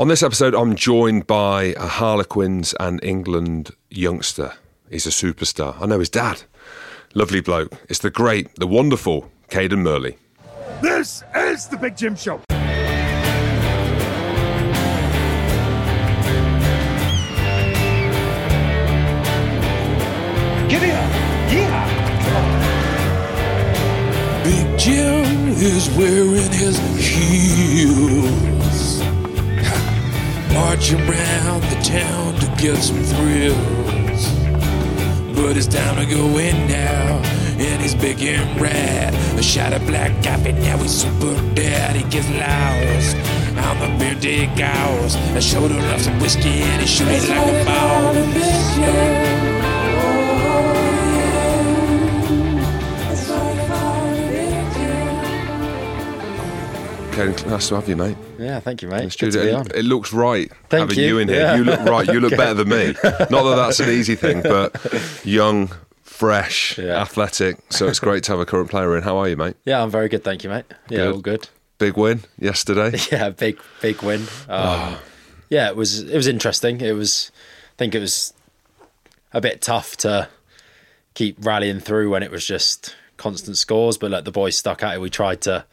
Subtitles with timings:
[0.00, 4.54] On this episode, I'm joined by a Harlequins and England youngster.
[4.88, 5.76] He's a superstar.
[5.78, 6.40] I know his dad.
[7.12, 7.74] Lovely bloke.
[7.90, 10.16] It's the great, the wonderful Cadan Murley.
[10.80, 12.40] This is the Big Jim Show.
[20.70, 21.12] Give it up.
[21.52, 22.00] Yeah.
[24.44, 28.49] Big Jim is wearing his heels,
[30.60, 34.22] marching around the town to get some thrills.
[35.34, 37.22] But it's time to go in now,
[37.58, 39.14] and he's big and rad.
[39.38, 41.96] A shot of black coffee, now he's super dead.
[41.96, 43.16] He gets lost
[43.66, 45.14] on the beer dig hours.
[45.40, 49.29] A shoulder up some whiskey, and he shoots like a ball.
[57.26, 58.16] Nice to have you, mate.
[58.38, 59.02] Yeah, thank you, mate.
[59.02, 59.62] Good studio.
[59.62, 61.06] to be It, it looks right Thank having you.
[61.06, 61.40] you, in here.
[61.40, 61.56] Yeah.
[61.56, 62.06] You look right.
[62.06, 62.94] You look better than me.
[63.04, 64.74] Not that that's an easy thing, but
[65.24, 65.70] young,
[66.02, 67.00] fresh, Yeah.
[67.00, 67.58] athletic.
[67.70, 69.02] So it's great to have a current player in.
[69.02, 69.56] How are you, mate?
[69.66, 70.64] Yeah, I'm very good, thank you, mate.
[70.88, 71.12] Yeah, Good.
[71.14, 71.48] all good.
[71.78, 72.98] Big win yesterday.
[73.12, 74.26] Yeah, big big win.
[74.48, 74.96] Um,
[75.50, 76.80] Yeah, it was it was interesting.
[76.80, 77.30] It was,
[77.74, 78.32] I think it was
[79.32, 80.28] a bit tough to
[81.14, 83.98] keep rallying through when it was just constant scores.
[83.98, 85.00] But like the boys stuck at it.
[85.00, 85.64] We tried to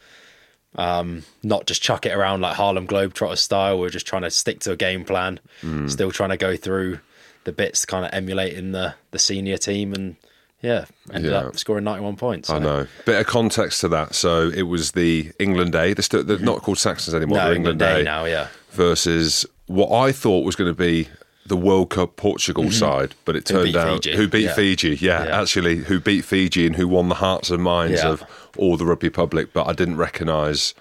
[0.76, 3.78] um, not just chuck it around like Harlem Globetrotters style.
[3.80, 5.40] We are just trying to stick to a game plan.
[5.88, 7.00] Still trying to go through
[7.44, 10.16] the bits, kind of emulating the the senior team, and
[10.60, 11.38] yeah, ended Yeah.
[11.38, 12.50] up scoring 91 points.
[12.50, 12.86] I know.
[13.06, 14.14] Bit of context to that.
[14.14, 15.94] So it was the England A.
[15.94, 17.38] They're, still, they're not called Saxons anymore.
[17.38, 18.48] No, they're England A now, yeah.
[18.72, 21.08] Versus what I thought was going to be
[21.48, 23.56] the World Cup Portugal side, but it Mm-hmm.
[23.64, 24.16] Turned out Fiji.
[24.16, 24.54] who beat Yeah.
[24.54, 24.96] Fiji.
[25.00, 25.40] Yeah, Yeah.
[25.40, 28.10] actually, who beat Fiji and who won the hearts and minds Yeah.
[28.10, 28.22] of
[28.56, 29.52] all the rugby public.
[29.52, 30.74] But I didn't recognise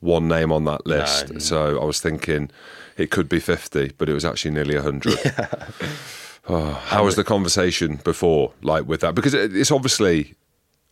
[0.00, 1.38] one name on that list, No.
[1.38, 2.50] so I was thinking
[2.96, 5.18] it could be fifty, but it was actually nearly hundred.
[6.50, 9.14] Oh, how was the conversation before, like with that?
[9.14, 10.34] Because it, it's obviously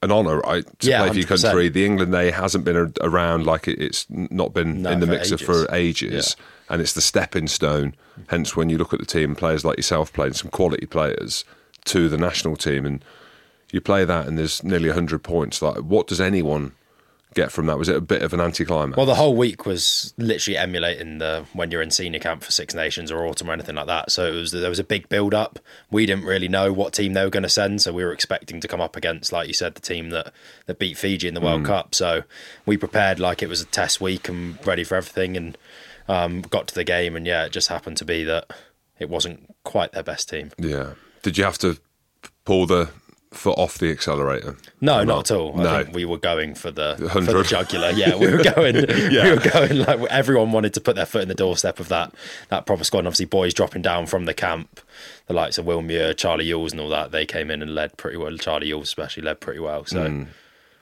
[0.03, 1.69] an honour, right, to Yeah, play for your country.
[1.71, 5.37] The England A hasn't been around like it, it's not been No, in the mixer
[5.37, 5.47] ages.
[5.47, 6.37] for ages,
[6.69, 7.95] and it's the stepping stone.
[8.29, 11.45] Hence, when you look at the team, players like yourself playing some quality players
[11.87, 13.05] to the national team, and
[13.73, 15.63] you play that, and there's nearly hundred points.
[15.63, 16.73] Like, what does anyone
[17.37, 17.79] get from that?
[17.79, 18.97] Was it a bit of an anticlimax?
[18.97, 22.75] Well, the whole week was literally emulating the when you're in senior camp for Six
[22.75, 24.11] Nations or autumn or anything like that.
[24.11, 25.61] So it was there was a big build up.
[25.91, 28.61] We didn't really know what team they were going to send, so we were expecting
[28.61, 30.33] to come up against, like you said, the team that
[30.65, 31.67] that beat Fiji in the World mm.
[31.67, 31.95] Cup.
[31.95, 32.25] So
[32.65, 35.57] we prepared like it was a test week and ready for everything, and
[36.09, 38.51] um, got to the game, and yeah, it just happened to be that
[38.99, 40.51] it wasn't quite their best team.
[40.59, 40.93] yeah.
[41.23, 41.79] Did you have to
[42.45, 42.89] pull the
[43.33, 44.57] foot off the accelerator?
[44.81, 45.57] No, Or not at all.
[45.57, 45.75] No.
[45.75, 47.91] I think we were going for the, for the jugular.
[47.91, 48.77] Yeah, we were going.
[48.87, 52.15] We were going like everyone wanted to put their foot in the doorstep of that
[52.49, 53.01] that proper squad.
[53.01, 54.81] And obviously, boys dropping down from the camp,
[55.27, 57.11] the likes of Will Muir, Charlie Ewels, and all that.
[57.11, 58.37] They came in and led pretty well.
[58.39, 59.85] Charlie Ewels especially led pretty well.
[59.85, 60.27] So Mm.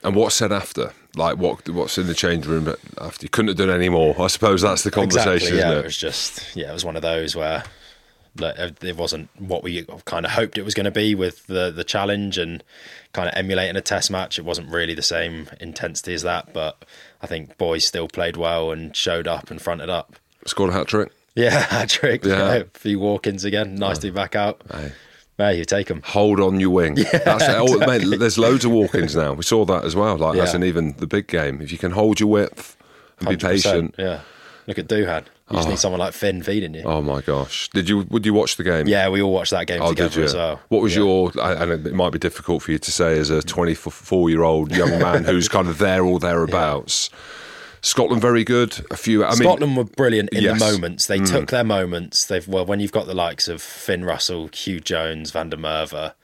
[0.05, 0.93] And what's said after?
[1.17, 1.69] Like what?
[1.69, 3.25] What's in the change room after?
[3.25, 4.21] You couldn't have done any more.
[4.21, 5.85] I suppose that's the conversation, exactly, yeah, isn't it it?
[5.85, 7.65] was just yeah, it was one of those where.
[8.37, 11.71] Like, it wasn't what we kind of hoped it was going to be with the
[11.71, 12.65] the challenge and
[13.13, 14.41] kind of emulating a test match.
[14.41, 16.85] It wasn't really the same intensity as that, but
[17.23, 20.17] I think boys still played well and showed up and fronted up.
[20.47, 21.13] Scored a hat trick.
[21.37, 22.25] Yeah, hat trick.
[22.25, 22.37] Yeah.
[22.37, 22.55] Yeah.
[22.55, 23.77] A few walk ins again.
[23.77, 24.11] Nice to oh.
[24.11, 24.63] be back out.
[24.69, 24.91] Aye.
[25.39, 26.01] Yeah, you take them.
[26.05, 26.95] Hold on your wing.
[27.13, 27.57] That's it.
[27.59, 29.33] Oh, mate, there's loads of walk-ins now.
[29.33, 30.17] We saw that as well.
[30.17, 30.57] Like that's Yeah.
[30.57, 31.61] in even the big game.
[31.61, 32.77] If you can hold your width
[33.19, 33.97] and be patient.
[33.99, 34.21] Yeah.
[34.67, 35.25] Look at Duhan.
[35.51, 35.71] You just oh.
[35.73, 36.85] need someone like Finn feeding you.
[36.85, 37.69] Oh my gosh!
[37.69, 38.07] Did you?
[38.09, 38.89] Would you watch the game?
[38.89, 40.59] Yeah, we all watched that game Oh, together as well.
[40.69, 41.03] What was Yeah.
[41.03, 41.33] your?
[41.39, 45.49] And it might be difficult for you to say as a 24-year-old young man who's
[45.49, 47.11] kind of there or thereabouts.
[47.85, 48.85] Scotland very good.
[48.91, 49.25] A few.
[49.25, 50.57] I mean, Scotland were brilliant in yes.
[50.57, 50.59] Mm.
[50.59, 51.07] the moments.
[51.07, 52.25] They took their moments.
[52.25, 56.15] They've well, when you've got the likes of Finn Russell, Huw Jones, Van der Merwe,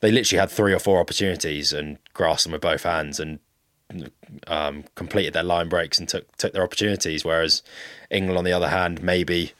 [0.00, 3.38] they literally had three or four opportunities and grasped them with both hands and
[4.48, 7.24] um, completed their line breaks and took took their opportunities.
[7.24, 7.62] Whereas
[8.10, 9.52] England, on the other hand, maybe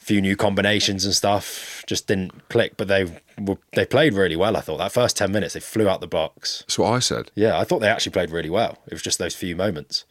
[0.00, 2.76] a few new combinations and stuff just didn't click.
[2.76, 3.06] But they
[3.40, 4.56] were they played really well.
[4.56, 6.60] I thought that first ten minutes they flew out the box.
[6.60, 7.32] That's what I said.
[7.34, 8.78] Yeah, I thought they actually played really well.
[8.86, 10.04] It was just those few moments.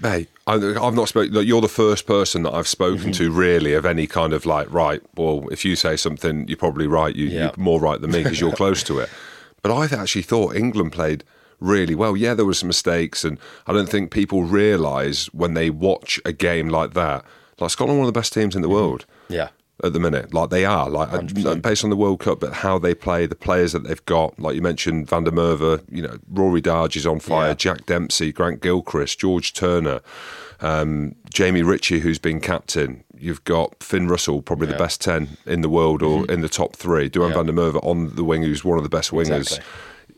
[0.00, 1.34] Mate, I, I've not spoken.
[1.46, 3.38] You're the first person that I've spoken to mm-hmm.
[3.38, 5.02] really of any kind of like, right.
[5.16, 7.14] Well, if you say something, you're probably right.
[7.14, 7.40] You, Yeah.
[7.40, 9.10] You're more right than me because you're close to it.
[9.62, 11.24] But I actually thought England played
[11.60, 12.16] really well.
[12.16, 16.32] Yeah, there were some mistakes, and I don't think people realise when they watch a
[16.32, 17.24] game like that.
[17.58, 18.76] Like Scotland, one of the best teams in the mm-hmm.
[18.76, 19.48] world Yeah.
[19.84, 20.32] At the minute.
[20.32, 23.34] Like they are, like uh, based on the World Cup, but how they play, the
[23.34, 24.38] players that they've got.
[24.40, 27.48] Like you mentioned, Van der Merwe, you know, Rory Darge is on fire.
[27.48, 27.54] Yeah.
[27.54, 30.00] Jack Dempsey, Grant Gilchrist, George Turner,
[30.60, 33.04] um, Jamie Ritchie, who's been captain.
[33.18, 36.74] You've got Finn Russell, probably the best ten in the world or in the top
[36.74, 37.10] three.
[37.10, 37.34] Duhan Yeah.
[37.34, 39.38] Van der Merwe on the wing, who's one of the best wingers.
[39.38, 39.66] Exactly.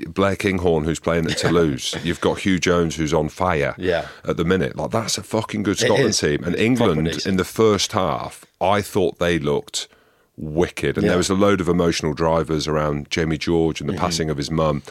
[0.07, 1.95] Blair Kinghorn, who's playing at Toulouse.
[2.05, 4.07] You've got Huw Jones, who's on fire Yeah.
[4.25, 4.77] at the minute.
[4.77, 6.45] Like that's a fucking good Scotland team.
[6.45, 9.89] And England in the first half, I thought they looked
[10.37, 10.97] wicked.
[10.97, 11.11] And Yeah.
[11.11, 13.89] there was a load of emotional drivers around Jamie George Mm-hmm.
[13.89, 14.83] and the passing of his mum,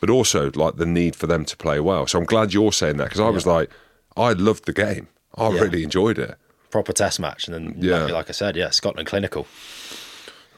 [0.00, 2.06] but also like the need for them to play well.
[2.08, 3.70] So I'm glad you're saying that because I was like,
[4.16, 5.06] I loved the game.
[5.36, 5.60] I Yeah.
[5.60, 6.36] really enjoyed it.
[6.70, 7.46] Proper test match.
[7.46, 8.06] And then, Yeah.
[8.06, 9.46] like I said, yeah, Scotland clinical.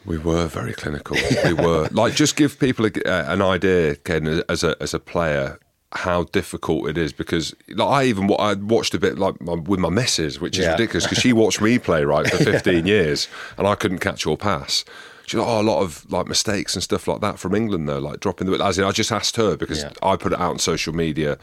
[0.05, 1.17] We were very clinical.
[1.45, 4.99] We were like just give people a, uh, an idea, Ken, as a as a
[4.99, 5.59] player,
[5.93, 9.81] how difficult it is because like I even I watched a bit like my, with
[9.81, 10.73] my missus, which is Yeah.
[10.73, 14.37] ridiculous because she watched me play right for 15 years and I couldn't catch or
[14.37, 14.85] pass.
[15.27, 17.99] She's like, oh, a lot of like mistakes and stuff like that from England though,
[17.99, 18.65] like dropping the.
[18.65, 19.93] As in, I just asked her because Yeah.
[20.03, 21.37] I put it out on social media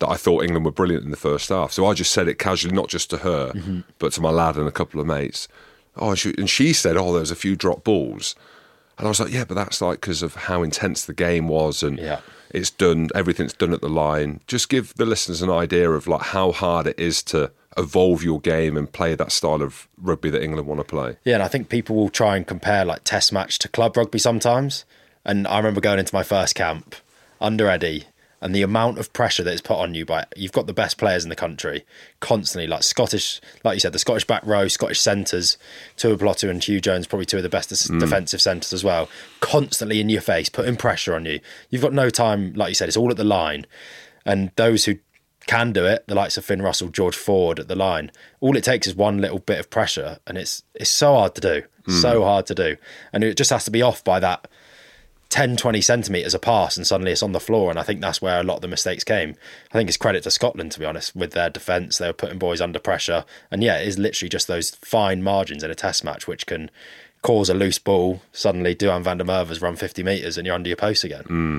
[0.00, 1.72] that I thought England were brilliant in the first half.
[1.72, 3.80] So I just said it casually, not just to her, Mm-hmm.
[3.98, 5.48] but to my lad and a couple of mates.
[5.96, 8.34] Oh, and she, and she said, oh, there was a few drop balls.
[8.98, 11.82] And I was like, yeah, but that's like because of how intense the game was
[11.82, 12.20] and Yeah.
[12.50, 14.40] it's done, everything's done at the line.
[14.46, 18.38] Just give the listeners an idea of like how hard it is to evolve your
[18.40, 21.16] game and play that style of rugby that England want to play.
[21.24, 24.18] Yeah, and I think people will try and compare like test match to club rugby
[24.18, 24.84] sometimes.
[25.24, 26.94] And I remember going into my first camp
[27.40, 28.04] under Eddie
[28.42, 30.98] and the amount of pressure that is put on you by you've got the best
[30.98, 31.84] players in the country
[32.20, 35.56] constantly, like Scottish, like you said, the Scottish back row, Scottish centres,
[35.96, 38.00] Tuipulotu and Huw Jones, probably two of the best des- mm.
[38.00, 39.08] defensive centres as well,
[39.40, 41.38] constantly in your face, putting pressure on you.
[41.70, 43.64] You've got no time, like you said, it's all at the line.
[44.26, 44.96] And those who
[45.46, 48.10] can do it, the likes of Finn Russell, George Ford at the line,
[48.40, 51.40] all it takes is one little bit of pressure, and it's it's so hard to
[51.40, 52.24] do, so mm.
[52.24, 52.76] hard to do,
[53.12, 54.48] and it just has to be off by that
[55.32, 58.20] 10, 20 centimetres a pass, and suddenly it's on the floor, and I think that's
[58.20, 59.34] where a lot of the mistakes came.
[59.72, 62.38] I think it's credit to Scotland, to be honest, with their defence, they were putting
[62.38, 66.04] boys under pressure, and yeah, it is literally just those fine margins in a Test
[66.04, 66.70] match which can
[67.22, 68.20] cause a loose ball.
[68.32, 71.24] Suddenly, Duhan van der Merwe's run fifty metres, and you're under your post again.
[71.24, 71.58] Hmm.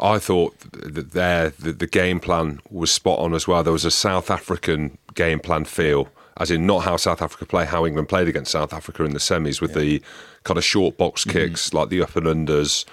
[0.00, 3.62] I thought that there the, the game plan was spot on as well.
[3.62, 7.64] There was a South African game plan feel, as in not how South Africa play,
[7.64, 10.02] how England played against South Africa in the semis with the
[10.42, 11.38] kind of short box mm-hmm.
[11.38, 12.84] kicks, like the up and unders,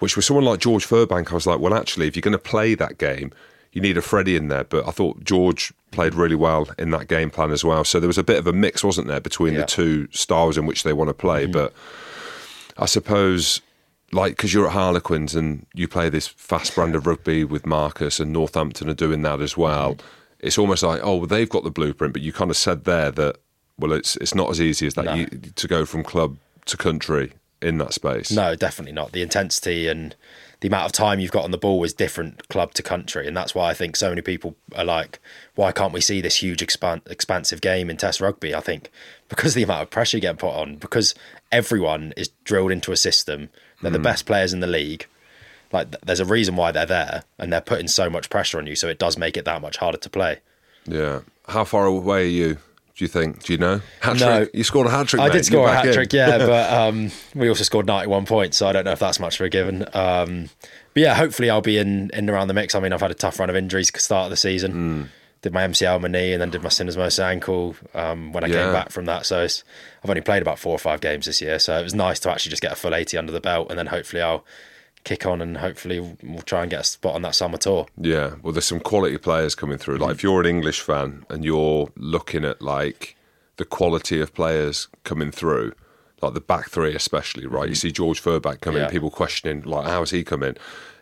[0.00, 1.30] which was someone like George Furbank.
[1.30, 3.32] I was like, well, actually, if you're going to play that game,
[3.72, 4.64] you need a Freddie in there.
[4.64, 7.84] But I thought George played really well in that game plan as well.
[7.84, 9.60] So there was a bit of a mix, wasn't there, between Yeah.
[9.60, 11.44] the two styles in which they want to play.
[11.44, 11.52] Mm-hmm.
[11.52, 11.72] But
[12.76, 13.62] I suppose,
[14.12, 18.20] like, because you're at Harlequins and you play this fast brand of rugby with Marcus
[18.20, 19.94] and Northampton are doing that as well.
[19.94, 20.06] Mm-hmm.
[20.44, 23.10] It's almost like, oh, well, they've got the blueprint, but you kind of said there
[23.10, 23.36] that,
[23.78, 25.14] well, it's it's not as easy as that No.
[25.14, 26.36] you, to go from club
[26.66, 27.32] to country
[27.62, 28.30] in that space.
[28.30, 29.12] No, definitely not.
[29.12, 30.14] The intensity and
[30.60, 33.36] the amount of time you've got on the ball is different club to country, and
[33.36, 35.18] that's why I think so many people are like,
[35.54, 38.90] "Why can't we see this huge expan- expansive game in Test rugby?" I think
[39.28, 41.14] because of the amount of pressure getting put on, because
[41.50, 43.48] everyone is drilled into a system.
[43.80, 44.04] They're the hmm.
[44.04, 45.06] best players in the league.
[45.74, 48.66] Like, th- there's a reason why they're there, and they're putting so much pressure on
[48.66, 50.38] you, so it does make it that much harder to play.
[50.86, 51.20] Yeah.
[51.48, 52.54] How far away are you?
[52.96, 53.42] Do you think?
[53.42, 53.80] Do you know?
[54.00, 54.46] Hat No.
[54.54, 55.20] You scored a hat trick.
[55.20, 55.32] I mate.
[55.32, 58.68] did score You're a hat trick, yeah, but um, we also scored 91 points, so
[58.68, 59.82] I don't know if that's much for a given.
[59.94, 60.48] Um,
[60.92, 62.76] but yeah, hopefully I'll be in, in around the mix.
[62.76, 64.70] I mean, I've had a tough run of injuries at the start of the season.
[64.72, 65.02] Hmm.
[65.42, 68.46] Did my MCL on my knee and then did my syndesmosis ankle um, when I
[68.46, 68.62] Yeah.
[68.62, 69.26] came back from that.
[69.26, 69.64] So it's,
[70.04, 71.58] I've only played about four or five games this year.
[71.58, 73.78] So it was nice to actually just get a full 80 under the belt and
[73.78, 74.44] then hopefully I'll
[75.04, 77.86] kick on and hopefully we'll try and get a spot on that summer tour.
[77.96, 79.98] Yeah, well, there's some quality players coming through.
[79.98, 83.14] Like, if you're an English fan and you're looking at like
[83.56, 85.74] the quality of players coming through,
[86.22, 87.68] like the back three especially, right?
[87.68, 88.88] You see George Furbank coming, Yeah.
[88.88, 90.56] people questioning like, how's he coming?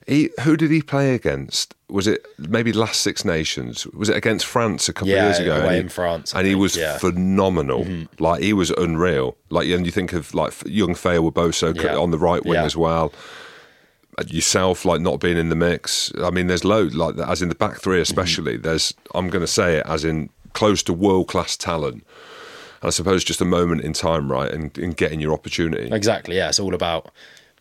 [0.05, 1.77] He, who did he play against?
[1.89, 3.87] Was it maybe last Six Nations?
[3.87, 5.63] Was it against France a couple Yeah, of years ago?
[5.65, 6.99] away he- in France, I and he was yeah.
[6.99, 7.85] phenomenal.
[7.85, 8.23] Mm-hmm.
[8.23, 9.37] Like he was unreal.
[9.51, 13.13] Like, and you think of like young Feyi-Waboso on the right wing as well
[14.27, 16.13] yourself like not being in the mix.
[16.23, 18.03] I mean, there's loads like that, as in the back three, mm-hmm.
[18.03, 18.57] especially.
[18.57, 22.05] There's I'm going to say it as in close to world class talent.
[22.81, 25.89] And I suppose just a moment in time, right, and, and getting your opportunity.
[25.95, 26.49] Exactly, yeah.
[26.49, 27.11] It's all about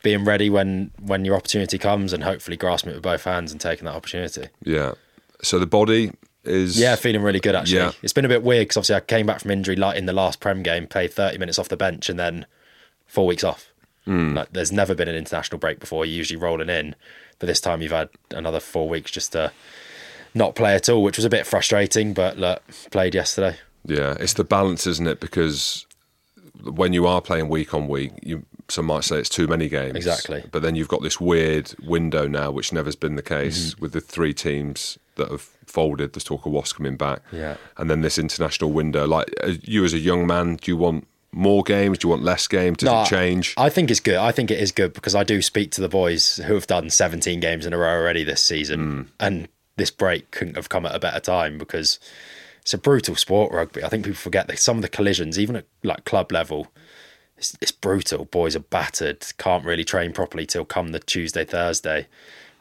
[0.04, 3.62] being ready when, when your opportunity comes and hopefully grasping it with both hands and
[3.62, 4.48] taking that opportunity.
[4.64, 4.94] Yeah.
[5.44, 6.12] So the body,
[6.44, 7.78] is Yeah, feeling really good actually.
[7.78, 7.92] Yeah.
[8.02, 10.14] It's been a bit weird because obviously I came back from injury like in the
[10.14, 12.46] last Prem game, played 30 minutes off the bench, and then
[13.06, 13.71] four weeks off.
[14.06, 14.34] Hmm.
[14.34, 16.06] Like, there's never been an international break before.
[16.06, 16.96] You're usually rolling in,
[17.40, 19.52] but this time you've had another four weeks just to
[20.34, 22.14] not play at all, which was a bit frustrating.
[22.14, 23.58] But look, played yesterday.
[23.86, 25.20] Yeah, it's the balance, isn't it?
[25.20, 25.86] Because
[26.64, 29.96] when you are playing week on week, you some might say it's too many games.
[29.98, 30.46] Exactly.
[30.50, 33.82] But then you've got this weird window now, which never's been the case Mm-hmm.
[33.82, 36.14] with the three teams that have folded.
[36.14, 37.22] There's talk of Wasp coming back.
[37.34, 37.58] Yeah.
[37.78, 39.06] And then this international window.
[39.06, 41.98] Like uh, you as a young man, do you want more games?
[42.00, 42.78] Do you want less games?
[42.78, 43.54] Does No, it change?
[43.58, 44.16] I think it's good.
[44.16, 46.90] I think it is good because I do speak to the boys who have done
[46.90, 49.02] 17 games in a row already this season, Hmm.
[49.20, 49.48] and
[49.78, 52.00] this break couldn't have come at a better time because
[52.62, 53.84] it's a brutal sport, rugby.
[53.84, 56.68] I think people forget that some of the collisions, even at like club level,
[57.38, 58.26] it's, it's brutal.
[58.26, 62.08] Boys are battered, can't really train properly till come the Tuesday, Thursday,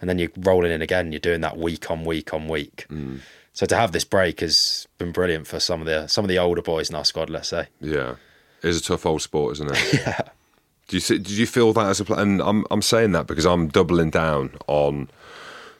[0.00, 1.12] and then you're rolling in again.
[1.12, 2.86] You're doing that week on week on week.
[2.88, 3.16] Hmm.
[3.52, 6.38] So to have this break has been brilliant for some of the some of the
[6.38, 7.28] older boys in our squad.
[7.28, 7.66] Let's say.
[7.80, 8.14] Yeah,
[8.62, 9.92] it's a tough old sport, isn't it?
[9.94, 10.20] yeah.
[10.88, 12.20] Do you see, did you feel that as a player?
[12.20, 15.08] And I'm I'm saying that because I'm doubling down on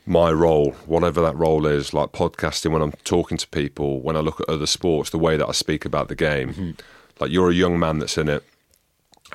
[0.07, 4.21] my role, whatever that role is, like podcasting when I'm talking to people, when I
[4.21, 6.51] look at other sports, the way that I speak about the game.
[6.51, 6.71] Mm-hmm.
[7.19, 8.45] Like you're a young man that's in it,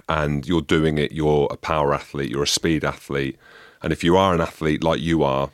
[0.10, 1.12] and you're doing it.
[1.12, 2.32] You're a power athlete.
[2.32, 3.38] You're a speed athlete,
[3.82, 5.52] and if you are an athlete like you are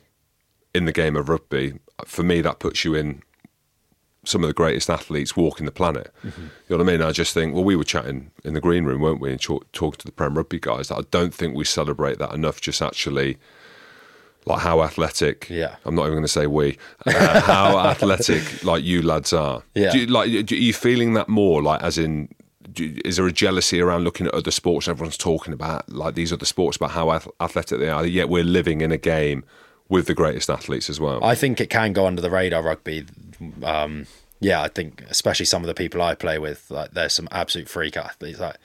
[0.74, 1.74] in the game of rugby,
[2.06, 3.22] for me that puts you in
[4.24, 6.12] some of the greatest athletes walking the planet.
[6.22, 6.30] You
[6.70, 7.02] know what I mean?
[7.02, 9.70] I just think, well, we were chatting in the green room, weren't we, and talk,
[9.72, 10.88] talking to the Prem Rugby guys.
[10.88, 12.60] That I don't think we celebrate that enough.
[12.60, 13.36] Just actually,
[14.44, 15.48] like how athletic.
[15.50, 15.76] Yeah.
[15.84, 16.78] I'm not even going to say we.
[17.06, 19.62] Uh, how athletic, like you lads are.
[19.74, 19.92] Yeah.
[19.92, 21.62] Do you, like, do, are you feeling that more?
[21.62, 22.28] Like, as in.
[22.72, 24.86] do- Is there a jealousy around looking at other sports?
[24.88, 28.06] Everyone's talking about like these other sports about how ath- athletic they are.
[28.06, 29.44] Yet we're living in a game
[29.88, 31.22] with the greatest athletes as well.
[31.24, 33.04] I think it can go under the radar rugby.
[33.62, 34.06] Um,
[34.40, 37.68] yeah, I think especially some of the people I play with, like there's some absolute
[37.68, 38.40] freak athletes.
[38.40, 38.56] Like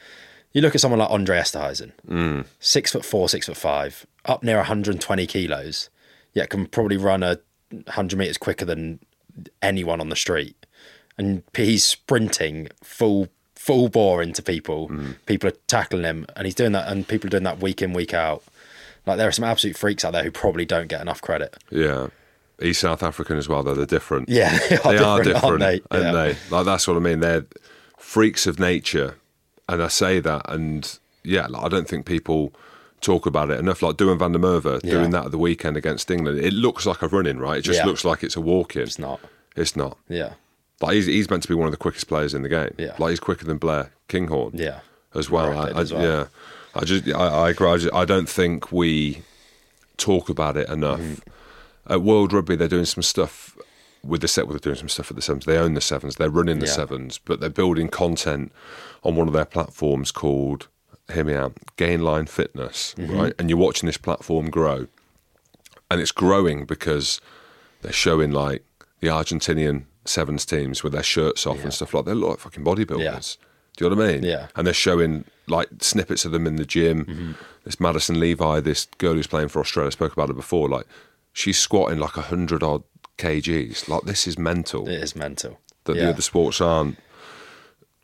[0.54, 4.58] you look at someone like Andre Esterhuizen, six foot four, six foot five, up near
[4.58, 5.90] 120 kilos,
[6.34, 9.00] yet can probably run a 100 meters quicker than
[9.62, 10.66] anyone on the street,
[11.18, 14.90] and he's sprinting full full bore into people.
[15.26, 17.94] People are tackling him, and he's doing that, and people are doing that week in
[17.94, 18.44] week out.
[19.08, 21.58] Like there are some absolute freaks out there who probably don't get enough credit.
[21.72, 22.08] Yeah.
[22.60, 23.76] He's South African as well, though.
[23.76, 24.30] They're different.
[24.30, 25.60] Yeah, they are they are different, different, aren't
[25.92, 25.98] they?
[26.00, 26.12] Yeah.
[26.12, 26.36] they?
[26.50, 27.20] Like that's what I mean.
[27.20, 27.46] They're
[27.98, 29.16] freaks of nature,
[29.70, 32.54] and I say that, and yeah, like, I don't think people
[33.00, 33.84] talk about it enough.
[33.84, 34.90] Like Duhan Van der Merwe, Yeah.
[34.92, 36.40] doing that at the weekend against England.
[36.40, 37.60] It looks like a running, right?
[37.60, 37.86] It just Yeah.
[37.86, 38.82] looks like it's a walk-in.
[38.82, 39.20] It's not.
[39.56, 39.98] It's not.
[40.10, 40.34] Yeah.
[40.82, 42.74] Like he's, he's meant to be one of the quickest players in the game.
[42.80, 42.96] Yeah.
[42.98, 44.52] Like he's quicker than Blair Kinghorn.
[44.56, 44.80] Yeah.
[45.14, 45.56] As well.
[45.58, 46.04] I, I, as well.
[46.04, 46.26] Yeah.
[46.82, 47.90] I just I, I agree.
[47.94, 49.22] I, don't think we
[49.98, 51.00] talk about it enough.
[51.00, 51.94] Mm-hmm.
[51.94, 53.58] At World Rugby, they're doing some stuff
[54.04, 54.48] with the set.
[54.50, 55.46] They're doing some stuff at the sevens.
[55.46, 56.16] They own the sevens.
[56.18, 56.74] They're running the Yeah.
[56.74, 58.52] sevens, but they're building content
[59.04, 60.68] on one of their platforms called.
[61.14, 61.54] Hear me out.
[61.78, 63.18] Gainline Fitness, Mm-hmm.
[63.18, 63.34] right?
[63.40, 64.88] And you're watching this platform grow,
[65.90, 67.22] and it's growing because
[67.82, 68.64] they're showing like
[69.00, 72.12] the Argentinian sevens teams with their shirts off and stuff like that.
[72.12, 73.00] They look like fucking bodybuilders.
[73.00, 73.20] Yeah.
[73.78, 74.24] Do you know what I mean?
[74.24, 74.48] Yeah.
[74.56, 77.06] And they're showing like snippets of them in the gym.
[77.06, 77.32] Mm-hmm.
[77.64, 80.70] This Madison Levi, this girl who's playing for Australia, I spoke about it before.
[80.70, 80.86] Like
[81.34, 82.84] she's squatting like a hundred odd
[83.18, 83.88] kgs.
[83.88, 84.88] Like this is mental.
[84.88, 85.60] It is mental.
[85.86, 86.06] That yeah.
[86.06, 86.98] the other sports aren't.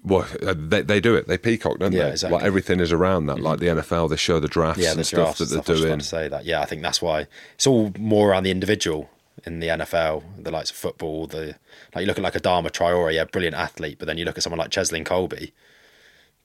[0.06, 1.28] Well, uh, they they do it.
[1.28, 2.12] They peacock, don't Yeah, they?
[2.12, 2.38] exactly.
[2.38, 3.40] Like everything is around that.
[3.40, 5.70] Like the NFL, they show the drafts yeah, and the stuff that and they're stuff,
[5.70, 6.00] I was doing.
[6.00, 6.46] to say that.
[6.46, 9.10] Yeah, I think that's why it's all more around the individual
[9.46, 11.28] in the NFL, the likes of football.
[11.28, 11.56] The
[11.96, 14.38] like you look at like a Adama Traore, yeah, brilliant athlete, but then you look
[14.38, 15.54] at someone like Cheslin Kolbe,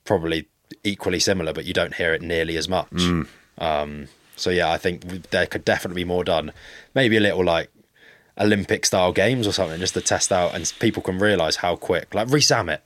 [0.05, 0.47] probably
[0.83, 2.91] equally similar, but you don't hear it nearly as much.
[2.91, 3.27] Mm.
[3.57, 6.51] Um, so yeah, I think there could definitely be more done.
[6.95, 7.69] Maybe a little like
[8.37, 12.13] Olympic style games or something, just to test out and people can realise how quick.
[12.13, 12.79] Like Rees-Zammit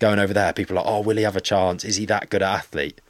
[0.00, 1.84] going over there, people are like, oh, will he have a chance?
[1.84, 3.00] Is he that good an athlete?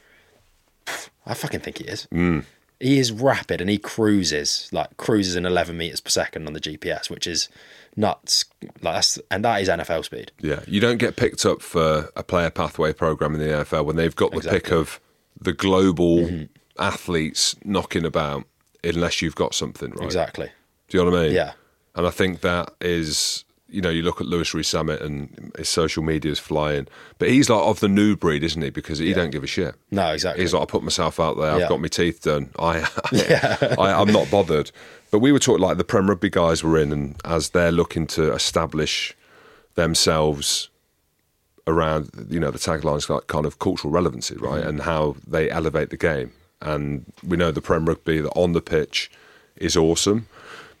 [1.25, 2.07] I fucking think he is.
[2.13, 2.45] Mm.
[2.79, 6.61] He is rapid and he cruises like cruises in 11 meters per second on the
[6.61, 7.49] GPS, which is
[7.95, 8.45] nuts.
[8.81, 10.31] Like that's and that is NFL speed.
[10.39, 13.95] Yeah, you don't get picked up for a player pathway program in the NFL when
[13.95, 14.71] they've got the pick Exactly.
[14.77, 14.81] Mm-hmm.
[14.81, 14.99] of
[15.41, 16.29] the global
[16.77, 18.45] athletes knocking about,
[18.83, 20.05] unless you've got something right.
[20.05, 20.49] Exactly.
[20.87, 21.33] Do you know what I mean?
[21.33, 21.53] Yeah.
[21.95, 26.03] And I think that is, you know, you look at Louis Rees-Zammit and his social
[26.03, 28.69] media is flying, but he's like of the new breed, isn't he?
[28.69, 29.75] Because he don't give a shit.
[29.91, 30.43] No, exactly.
[30.43, 31.51] He's like, I put myself out there.
[31.51, 32.49] I've got my teeth done.
[32.59, 32.87] I,
[33.77, 34.71] I, I'm not bothered.
[35.11, 38.07] But we were talking like the Prem Rugby guys were in, and as they're looking
[38.07, 39.15] to establish
[39.75, 40.69] themselves
[41.67, 44.69] around, you know, the taglines like kind of cultural relevancy, right, mm-hmm.
[44.69, 46.31] and how they elevate the game.
[46.61, 49.09] And we know the Prem Rugby that on the pitch
[49.55, 50.27] is awesome,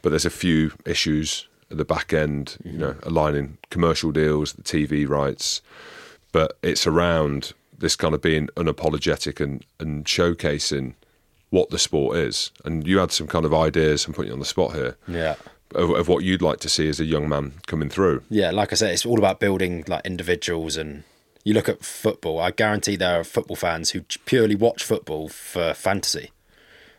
[0.01, 3.07] but there's a few issues at the back end, you know, mm-hmm.
[3.07, 5.61] aligning commercial deals, the TV rights,
[6.31, 10.93] but it's around this kind of being unapologetic and, and showcasing
[11.49, 12.51] what the sport is.
[12.65, 15.35] And you had some kind of ideas, I'm putting you on the spot here, Yeah.
[15.75, 18.23] of, of what you'd like to see as a young man coming through.
[18.29, 21.03] Yeah, like I said, it's all about building like individuals and
[21.43, 25.73] you look at football, I guarantee there are football fans who purely watch football for
[25.73, 26.31] fantasy.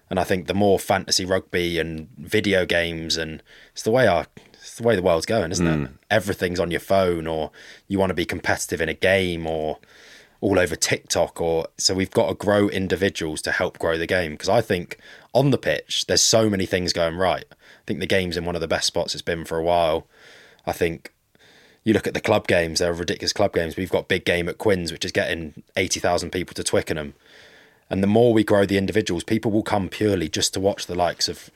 [0.08, 4.26] And I think the more fantasy rugby and video games and it's the way our
[4.80, 5.88] the way the world's going, isn't it?
[5.88, 5.92] Mm.
[6.10, 7.50] Everything's on your phone or
[7.88, 9.78] you want to be competitive in a game or
[10.40, 14.32] all over TikTok or so we've got to grow individuals to help grow the game
[14.32, 14.98] because I think
[15.34, 17.44] on the pitch there's so many things going right.
[17.50, 20.06] I think the game's in one of the best spots it's been for a while.
[20.66, 21.12] I think
[21.84, 23.76] you look at the club games, they're ridiculous club games.
[23.76, 27.14] We've got big game at Quins, which is getting 80,000 people to Twickenham.
[27.88, 30.94] And the more we grow the individuals, people will come purely just to watch the
[30.94, 31.50] likes of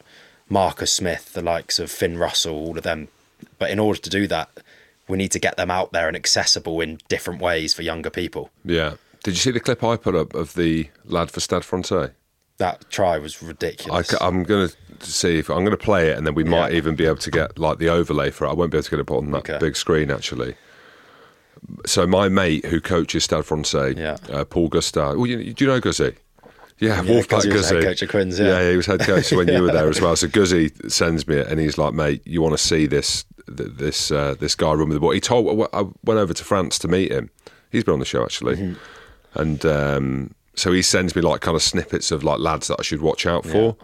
[0.48, 3.08] Marcus Smith, the likes of Finn Russell, all of them.
[3.58, 4.48] But in order to do that,
[5.08, 8.50] we need to get them out there and accessible in different ways for younger people.
[8.64, 8.94] Yeah.
[9.22, 12.10] Did you see the clip I put up of the lad for Stade Francais?
[12.58, 14.14] That try was ridiculous.
[14.20, 16.70] I, am going to see if I'm going to play it, and then we might
[16.72, 16.76] Yeah.
[16.78, 18.50] even be able to get like the overlay for it.
[18.50, 19.58] I won't be able to get it put on that Okay.
[19.58, 20.54] big screen actually.
[21.86, 24.16] So my mate who coaches Stade Francais, Yeah.
[24.30, 25.16] uh, Paul Gustard.
[25.16, 26.14] Well, you, do you know Guzzy?
[26.78, 27.74] Yeah, Yeah, Wolfpack 'cause he was Guzzy.
[27.76, 28.70] head coach at Quins, yeah.
[28.70, 30.14] he was head coach when you were there as well.
[30.16, 33.33] So Guzzy sends me it, and he's like, "Mate, you want to see this th-
[33.46, 36.78] this uh, this guy run with the ball?" He told I went over to France
[36.80, 37.30] to meet him.
[37.70, 39.38] He's been on the show actually, Mm-hmm.
[39.40, 42.82] and um, so he sends me like kind of snippets of like lads that I
[42.82, 43.76] should watch out for.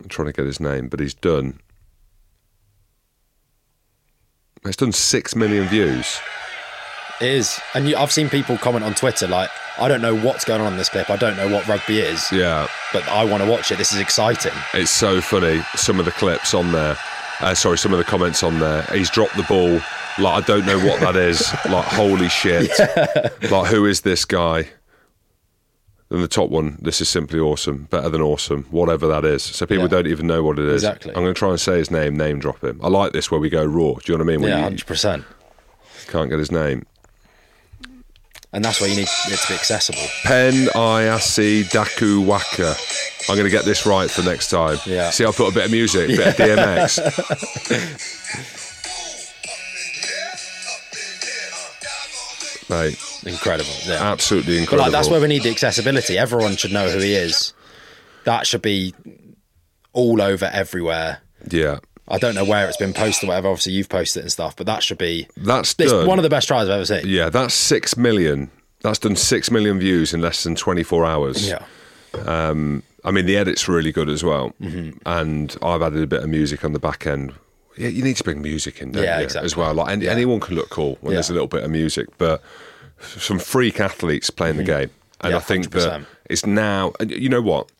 [0.00, 1.58] I'm trying to get his name, but he's done.
[4.64, 6.18] It's done six million views.
[7.20, 7.60] It is.
[7.74, 10.72] And you, I've seen people comment on Twitter like, I don't know what's going on
[10.72, 11.08] in this clip.
[11.08, 13.78] I don't know what rugby is, Yeah, but I want to watch it.
[13.78, 14.52] This is exciting.
[14.74, 15.62] It's so funny.
[15.76, 16.96] Some of the clips on there,
[17.40, 18.82] uh, sorry, some of the comments on there.
[18.92, 19.80] He's dropped the ball.
[20.18, 21.42] Like I don't know what that is.
[21.68, 22.70] Like holy shit.
[23.50, 24.68] Like who is this guy?
[26.08, 26.78] And the top one.
[26.80, 27.84] This is simply awesome.
[27.90, 28.62] Better than awesome.
[28.70, 29.42] Whatever that is.
[29.42, 29.88] So people Yeah.
[29.90, 30.84] don't even know what it is.
[30.84, 31.10] Exactly.
[31.10, 32.16] I'm going to try and say his name.
[32.16, 32.80] Name drop him.
[32.82, 33.94] I like this where we go raw.
[33.94, 34.40] Do you know what I mean?
[34.42, 35.24] When Yeah, hundred percent.
[36.06, 36.86] can't get his name.
[38.56, 40.00] And that's why you need it to be accessible.
[40.24, 42.74] Pen Ayasi Daku Waka.
[43.28, 44.78] I'm going to get this right for next time.
[44.86, 45.10] Yeah.
[45.10, 48.06] See, I put a bit of music, a bit of DMX.
[52.68, 53.70] Mate, Incredible.
[53.84, 54.10] Yeah.
[54.10, 54.82] absolutely But incredible.
[54.84, 56.18] like that's where we need the accessibility.
[56.18, 57.52] Everyone should know who he is.
[58.24, 58.92] That should be
[59.92, 61.18] all over everywhere.
[61.50, 63.48] yeah, I don't know where it's been posted, or whatever.
[63.48, 65.26] Obviously, you've posted it and stuff, but that should be.
[65.36, 66.06] that's done.
[66.06, 67.02] one of the best tries I've ever seen.
[67.06, 68.50] yeah, that's six million.
[68.82, 71.48] That's done six million views in less than 24 hours.
[71.48, 71.64] Yeah.
[72.14, 74.52] I mean, the edit's really good as well.
[74.60, 74.98] Mm-hmm.
[75.06, 77.34] And I've added a bit of music on the back end.
[77.76, 79.24] Yeah, you need to bring music in, don't Yeah, you?
[79.24, 79.46] exactly.
[79.46, 79.74] As well.
[79.74, 80.12] Like any, Yeah.
[80.12, 82.42] anyone can look cool when there's a little bit of music, but
[83.00, 84.90] some freak athletes playing the game.
[85.20, 85.30] And Mm-hmm.
[85.32, 86.06] Yeah, I think that 100%.
[86.30, 86.92] it's now.
[87.00, 87.70] And you know what?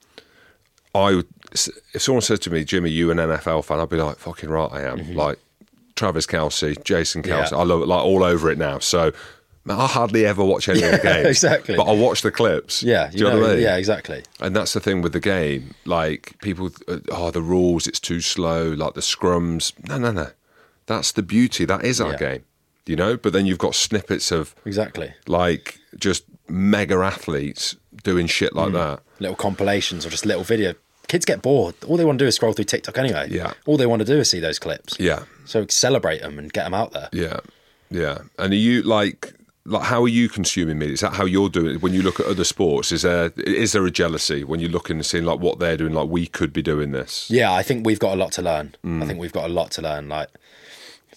[0.95, 4.17] I would, if someone said to me, Jimmy, you an NFL fan, I'd be like,
[4.19, 5.15] fucking right, I am.
[5.15, 5.39] Like
[5.95, 7.55] Travis Kelce, Jason Kelce, Mm-hmm.
[7.55, 7.61] Yeah.
[7.61, 8.79] I love it, like all over it now.
[8.79, 9.13] So.
[9.65, 11.27] man, I hardly ever watch any of the games.
[11.27, 11.75] exactly.
[11.77, 12.83] But I watch the clips.
[12.83, 13.09] Yeah.
[13.11, 13.63] Do you know, what I mean?
[13.63, 14.23] Yeah, exactly.
[14.41, 15.75] And that's the thing with the game.
[15.85, 18.69] Like people, uh, oh, the rules, it's too slow.
[18.73, 19.73] Like the scrums.
[19.89, 20.29] No, no, no.
[20.87, 21.65] That's the beauty.
[21.65, 22.17] That is our Yeah.
[22.19, 22.45] game.
[22.87, 23.17] You know.
[23.17, 25.15] But then you've got snippets of Exactly.
[25.27, 28.57] like just mega athletes doing shit Mm.
[28.57, 29.01] like that.
[29.19, 30.75] Little compilations or just little video.
[31.09, 31.75] Kids get bored.
[31.87, 33.29] All they want to do is scroll through TikTok anyway.
[33.31, 33.53] Yeah.
[33.67, 34.97] All they want to do is see those clips.
[34.99, 37.09] Yeah, So celebrate them and get them out there.
[37.13, 37.39] yeah,
[37.91, 38.19] yeah.
[38.39, 39.33] And are you like?
[39.69, 40.95] Like how are you consuming media?
[40.95, 41.83] Is that how you're doing it?
[41.83, 44.91] When you look at other sports, is there is there a jealousy when you look
[44.91, 45.93] and seeing like what they're doing?
[45.93, 47.29] Like we could be doing this.
[47.29, 48.77] Yeah, I think we've got a lot to learn.
[48.85, 49.03] Mm.
[49.03, 50.09] I think we've got a lot to learn.
[50.09, 50.29] Like,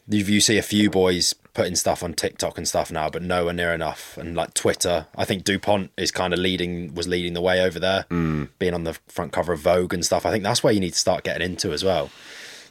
[0.09, 3.53] you, you see a few boys putting stuff on TikTok and stuff now, but nowhere
[3.53, 4.17] near enough.
[4.17, 7.79] And like Twitter, I think Dupont is kind of leading, was leading the way over
[7.79, 8.49] there, Mm.
[8.59, 10.25] being on the front cover of Vogue and stuff.
[10.25, 12.09] I think that's where you need to start getting into as well.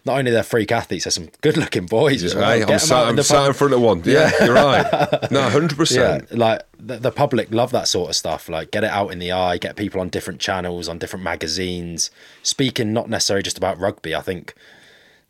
[0.05, 2.49] Not only they're freak athletes, they're some good-looking boys as well.
[2.51, 4.01] Hey, I'm, sat, I'm sat in front of one.
[4.05, 4.87] Yeah, you're right.
[5.31, 6.39] No, hundred Yeah, percent.
[6.39, 8.49] like the, the public love that sort of stuff.
[8.49, 12.11] Like get it out in the eye, get people on different channels, on different magazines,
[12.43, 14.15] speaking not necessarily just about rugby.
[14.15, 14.55] I think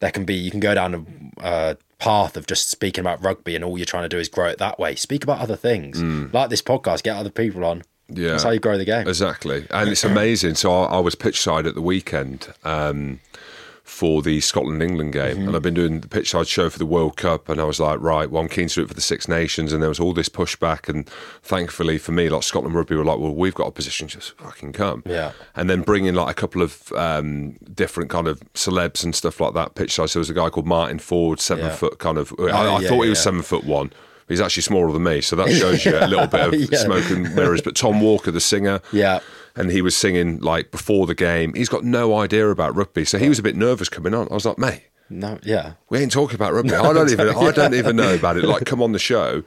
[0.00, 0.94] there can be you can go down
[1.40, 4.28] a uh, path of just speaking about rugby, and all you're trying to do is
[4.28, 4.94] grow it that way.
[4.94, 7.02] Speak about other things, like this podcast.
[7.02, 7.82] Get other people on.
[8.08, 9.06] Yeah, that's how you grow the game.
[9.06, 10.54] Exactly, and it's amazing.
[10.54, 13.20] So I, I was pitch side at the weekend um,
[13.88, 16.84] for the Scotland England game, and I've been doing the pitch side show for the
[16.84, 19.00] World Cup, and I was like, right, well, I'm keen to do it for the
[19.00, 21.08] Six Nations, and there was all this pushback, and
[21.42, 24.72] thankfully for me, like Scotland Rugby were like, well, we've got a position, just fucking
[24.74, 25.32] come, Yeah.
[25.56, 29.40] and then bring in like a couple of um, different kind of celebs and stuff
[29.40, 29.74] like that.
[29.74, 31.74] Pitch side, so there was a guy called Martyn Ford, seven Yeah.
[31.74, 32.32] foot kind of.
[32.38, 32.46] I, Oh,
[32.76, 33.22] I yeah, thought he was yeah.
[33.24, 33.90] seven foot one.
[34.28, 37.34] He's actually smaller than me, so that shows you a little bit of smoke and
[37.34, 37.62] mirrors.
[37.62, 39.20] But Tom Walker, the singer, Yeah.
[39.58, 41.52] And he was singing like before the game.
[41.54, 44.28] He's got no idea about rugby, so he was a bit nervous coming on.
[44.30, 45.74] I was like, mate, No, yeah.
[45.90, 46.74] we ain't talking about rugby.
[46.74, 48.44] I don't even I don't even know about it.
[48.44, 49.42] Like, come on the show.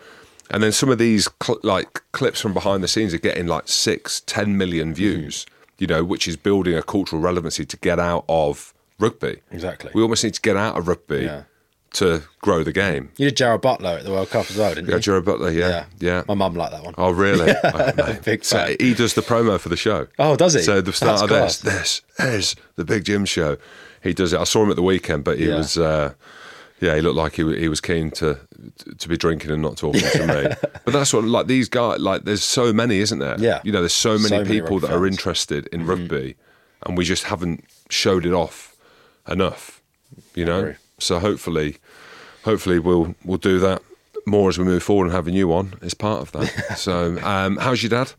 [0.50, 3.68] And then some of these cl- like clips from behind the scenes are getting like
[3.70, 4.96] six, ten million mm-hmm.
[4.96, 5.46] views.
[5.78, 9.42] You know, which is building a cultural relevancy to get out of rugby.
[9.50, 9.92] Exactly.
[9.96, 11.44] We almost need to get out of rugby Yeah.
[11.96, 13.12] To grow the game.
[13.18, 15.02] You did Gerald Butler at the World Cup as well, didn't Yeah, you?
[15.02, 15.52] Gerard Butler.
[15.52, 16.24] Yeah, yeah.
[16.26, 16.96] My mum liked that one.
[16.98, 17.54] Oh, really?
[17.66, 18.18] Oh.
[18.24, 18.78] Big so fan.
[18.80, 20.08] he does the promo for the show.
[20.18, 20.62] Oh, does he?
[20.62, 21.58] So the start That's of class.
[21.60, 23.58] this, this is the Big Jim show.
[24.02, 24.40] He does it.
[24.40, 25.58] I saw him at the weekend, but he Yeah.
[25.58, 26.14] was, uh,
[26.80, 28.40] yeah, he looked like he, he was keen to
[29.00, 30.56] to be drinking and not talking to me.
[30.86, 32.24] But that's what like these guys like.
[32.24, 33.36] There's so many, isn't there?
[33.38, 33.60] Yeah.
[33.66, 35.02] You know, there's so many So people rugby that are fans.
[35.02, 35.06] Mm-hmm.
[35.14, 36.36] interested in rugby,
[36.86, 38.78] and we just haven't showed it off
[39.28, 39.82] enough.
[40.36, 40.76] You know.
[41.02, 41.78] So hopefully,
[42.44, 43.82] hopefully we'll we'll do that
[44.26, 46.78] more as we move forward and have a new one as part of that.
[46.78, 48.14] so, um, how's your dad?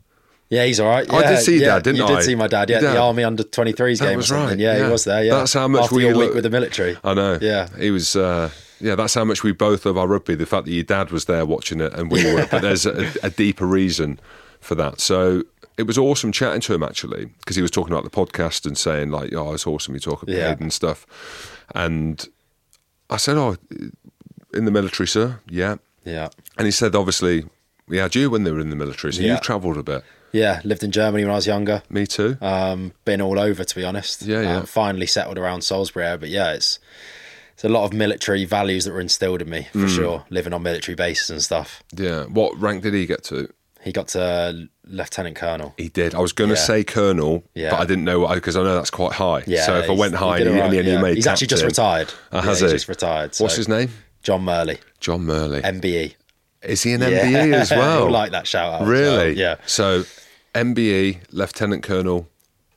[0.49, 1.11] Yeah, he's all right.
[1.11, 2.09] I did Yeah, see yeah, Dad, didn't you I?
[2.09, 2.93] You did see my dad, yeah, dad.
[2.93, 4.85] the Army Under 23s That game was right, Yeah, yeah.
[4.85, 5.35] he was there, yeah.
[5.37, 6.95] That's how much After we your look- week with the military.
[7.03, 7.39] I know.
[7.41, 7.69] Yeah.
[7.79, 8.15] He was.
[8.15, 10.35] Uh, yeah, that's how much we both love our rugby.
[10.35, 13.11] The fact that your dad was there watching it and we were, but there's a,
[13.23, 14.19] a deeper reason
[14.59, 14.99] for that.
[14.99, 15.43] So
[15.77, 18.77] it was awesome chatting to him actually because he was talking about the podcast and
[18.77, 20.51] saying like, "Oh, it's awesome you talk about Yeah.
[20.51, 21.07] it and stuff."
[21.73, 22.27] And
[23.09, 23.55] I said, "Oh,
[24.53, 25.39] in the military, sir?
[25.49, 26.29] Yeah." Yeah.
[26.57, 27.45] And he said, "Obviously,
[27.87, 29.31] we had you when they were in the military, so Yeah.
[29.33, 30.03] you've travelled a bit.
[30.31, 31.83] Yeah, lived in Germany when I was younger.
[31.89, 32.37] Me too.
[32.41, 34.23] Um, been all over, to be honest.
[34.23, 34.57] Yeah, yeah.
[34.57, 36.79] Um, finally settled around Salisbury but yeah, it's
[37.53, 39.95] it's a lot of military values that were instilled in me for Mm.
[39.95, 40.25] sure.
[40.31, 41.83] Living on military bases and stuff.
[41.95, 42.23] yeah.
[42.23, 43.47] What rank did he get to?"
[43.81, 45.73] He got to lieutenant colonel.
[45.77, 46.13] He did.
[46.15, 46.61] I was going to Yeah.
[46.61, 47.71] say colonel, Yeah.
[47.71, 49.43] but I didn't know because I know that's quite high.
[49.47, 51.27] Yeah, so if I went high did and, he, all and right, he made He's
[51.27, 52.13] actually just captain- retired.
[52.33, 52.75] Yeah, has he's he?
[52.75, 53.35] just retired.
[53.37, 53.89] What's his name?
[54.21, 55.61] John Murley, John Murley.
[55.61, 56.15] MBE.
[56.61, 57.07] Is he an Yeah.
[57.25, 58.09] MBE as well?
[58.09, 58.87] Like that shout out.
[58.87, 59.17] Really?
[59.29, 59.37] well.
[59.37, 60.05] Yeah, So
[60.55, 62.27] MBE, Lieutenant Colonel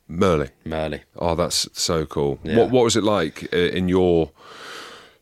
[0.07, 0.49] Murley.
[0.65, 1.03] Murley.
[1.17, 2.39] Oh, that's so cool.
[2.43, 2.57] Yeah.
[2.57, 4.31] What What was it like uh, in your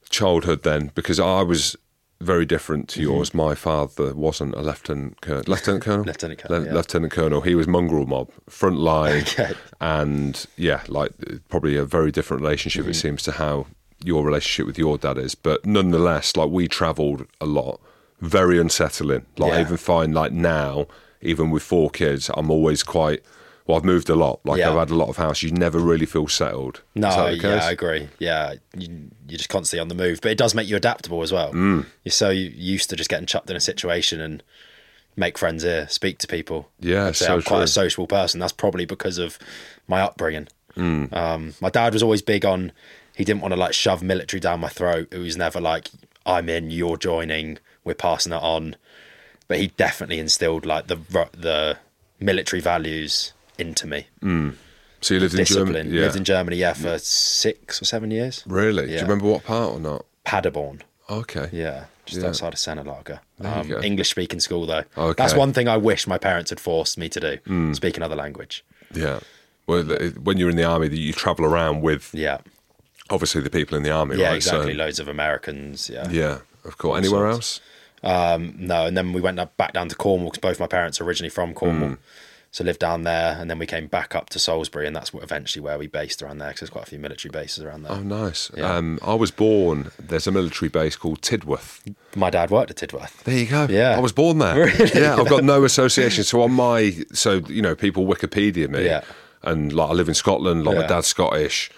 [0.09, 0.91] childhood then?
[0.95, 1.75] Because I was
[2.21, 3.01] very different Mm-hmm.
[3.01, 3.33] to yours.
[3.33, 5.43] My father wasn't a lieutenant colonel.
[5.47, 6.05] Lieutenant colonel.
[6.05, 6.73] Lieutenant colonel, Le- yeah.
[6.73, 7.41] Lieutenant colonel.
[7.41, 9.53] He was mongrel mob, front line, Okay.
[9.81, 11.11] and yeah, like
[11.49, 12.83] probably a very different relationship.
[12.83, 12.91] Mm-hmm.
[12.91, 13.67] It seems to how
[14.03, 15.35] your relationship with your dad is.
[15.35, 17.79] But nonetheless, like we travelled a lot.
[18.21, 19.25] Very unsettling.
[19.37, 20.87] Like I even find like now,
[21.21, 23.21] even with four kids, I'm always quite.
[23.65, 24.41] Well, I've moved a lot.
[24.45, 24.69] Like Yeah.
[24.69, 25.41] I've had a lot of house.
[25.41, 26.81] You never really feel settled.
[26.93, 27.65] No, Is that the yeah?
[27.65, 28.09] I agree.
[28.19, 31.31] Yeah, you, you're just constantly on the move, but it does make you adaptable as
[31.31, 31.51] well.
[31.51, 31.85] Mm.
[32.03, 34.43] You're so used to just getting chucked in a situation and
[35.15, 36.69] make friends here, speak to people.
[36.79, 37.63] Yeah, so I'm quite true.
[37.63, 38.39] a sociable person.
[38.39, 39.39] That's probably because of
[39.87, 40.47] my upbringing.
[40.77, 41.11] Mm.
[41.13, 42.71] Um, my dad was always big on.
[43.15, 45.07] He didn't want to like shove military down my throat.
[45.11, 45.89] It was never like
[46.25, 48.75] I'm in, you're joining, we're passing it on.
[49.47, 50.97] But he definitely instilled like the
[51.31, 51.77] the
[52.19, 54.07] military values into me.
[55.01, 55.89] So you lived in Germany.
[55.89, 56.01] Yeah.
[56.01, 58.43] Lived in Germany, yeah, for six or seven years.
[58.47, 58.87] really?
[58.87, 60.05] Do you remember what part or not?
[60.23, 60.81] Paderborn.
[61.09, 61.49] Okay.
[61.51, 62.29] Yeah, just Yeah.
[62.29, 63.19] outside of Sennelager.
[63.43, 63.71] Um.
[63.83, 64.83] English speaking school though.
[64.97, 65.13] Okay.
[65.21, 67.37] That's one thing I wish my parents had forced me to do.
[67.45, 67.73] Hmm.
[67.73, 68.63] Speak another language.
[68.93, 69.19] Yeah.
[69.67, 69.83] Well,
[70.23, 72.37] when you're in the army, you travel around with Yeah.
[73.11, 74.35] obviously the people in the army, Yeah, right?
[74.37, 74.73] exactly.
[74.73, 75.89] So, Loads of Americans.
[75.93, 76.09] Yeah.
[76.09, 76.97] yeah, of course.
[76.97, 77.61] Anywhere sorts.
[78.03, 78.31] else?
[78.33, 80.99] Um, no, and then we went up- back down to Cornwall because both my parents
[81.01, 81.89] are originally from Cornwall.
[81.89, 81.95] Hmm.
[82.55, 85.23] So lived down there, and then we came back up to Salisbury, and that's what
[85.23, 87.91] eventually where we based around there because there's quite a few military bases around there.
[87.91, 88.49] Oh, nice.
[88.55, 88.73] Yeah.
[88.77, 89.91] Um, I was born.
[89.99, 91.81] There's a military base called Tidworth.
[92.15, 93.23] My dad worked at Tidworth.
[93.25, 93.67] There you go.
[93.69, 93.97] Yeah.
[93.97, 94.55] I was born there.
[94.67, 95.01] Really?
[95.01, 96.23] Yeah, I've got no association.
[96.23, 99.01] So on my, so you know, people Wikipedia me, Yeah.
[99.43, 100.63] and like I live in Scotland.
[100.63, 100.87] Like my Yeah.
[100.87, 101.69] dad's Scottish.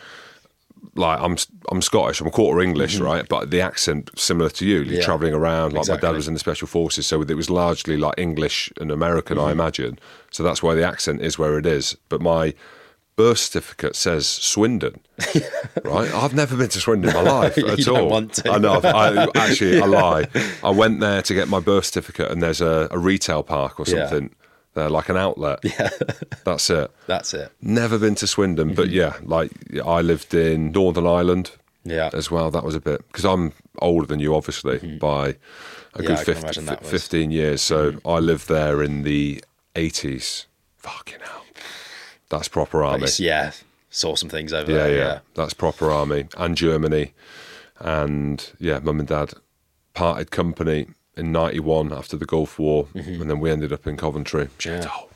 [0.96, 1.38] Like I'm,
[1.72, 2.22] I'm Scottish.
[2.22, 3.28] I'm a quarter English, right?
[3.28, 4.78] But the accent similar to you.
[4.78, 4.94] You're Mm-hmm.
[4.96, 5.02] Yeah.
[5.06, 5.74] traveling around.
[5.74, 8.92] Like my dad was in the special forces, so it was largely like English and
[8.92, 9.48] American, Mm-hmm.
[9.48, 10.00] I imagine.
[10.32, 11.96] So that's why the accent is where it is.
[12.10, 12.54] But my
[13.16, 15.00] birth certificate says Swindon,
[15.84, 16.14] right?
[16.14, 18.10] I've never been to Swindon in my life at don't all.
[18.10, 18.52] want to.
[18.52, 18.80] I know.
[18.84, 20.28] I, actually, I lie.
[20.64, 23.86] I went there to get my birth certificate, and there's a, a retail park or
[23.88, 24.08] Yeah.
[24.08, 24.36] something.
[24.78, 25.60] There, like an outlet.
[25.64, 25.90] Yeah,
[26.46, 26.92] that's it.
[27.08, 27.52] That's it.
[27.62, 28.96] Never been to Swindon, but Mm-hmm.
[28.96, 29.52] yeah, like
[29.86, 31.52] I lived in Northern Ireland
[31.84, 32.10] Yeah.
[32.14, 32.52] as well.
[32.52, 35.30] That was a bit because I'm older than you, obviously, by
[35.96, 36.02] a.
[36.04, 37.62] Yeah, good 50, imagine 15 years.
[37.62, 39.44] So I lived there in the
[39.76, 40.46] 80s.
[40.78, 41.44] Fucking hell,
[42.30, 43.08] that's proper army.
[43.18, 43.52] Yeah.
[43.90, 44.96] saw some things over Yeah, there.
[44.98, 47.14] yeah, That's proper army and Germany.
[47.80, 49.34] And yeah, mum and dad
[49.94, 50.88] parted company
[51.18, 52.86] in 91 after the Gulf War.
[52.96, 53.22] Mm-hmm.
[53.22, 54.48] And then we ended up in Coventry.
[54.60, 55.10] Shithole.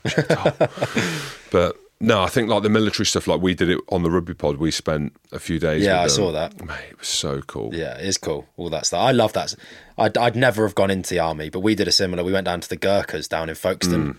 [1.50, 4.34] but no, I think like the military stuff, like we did it on the rugby
[4.34, 5.84] pod, we spent a few days.
[5.84, 6.10] Yeah, I them.
[6.10, 6.64] saw that.
[6.64, 7.72] Mate, it was so cool.
[7.72, 8.46] Yeah, it is cool.
[8.56, 9.00] All that stuff.
[9.00, 9.54] I love that.
[9.96, 12.24] I'd, I'd never have gone into the army, but we did a similar.
[12.24, 14.18] We went down to the Gurkhas down in Folkestone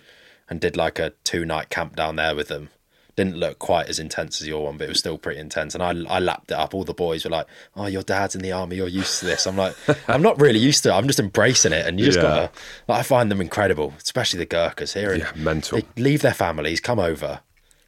[0.49, 2.69] and did like a two night camp down there with them.
[3.15, 5.75] Didn't look quite as intense as your one, but it was still pretty intense.
[5.75, 6.73] And I, I lapped it up.
[6.73, 7.45] All the boys were like,
[7.75, 8.77] "Oh, your dad's in the army.
[8.77, 9.75] You're used to this." I'm like,
[10.09, 10.93] "I'm not really used to it.
[10.93, 12.23] I'm just embracing it." And you just Yeah.
[12.23, 12.51] gotta.
[12.87, 15.13] Like, I find them incredible, especially the Gurkhas here.
[15.13, 15.79] Yeah, mental.
[15.79, 17.41] They leave their families, come over,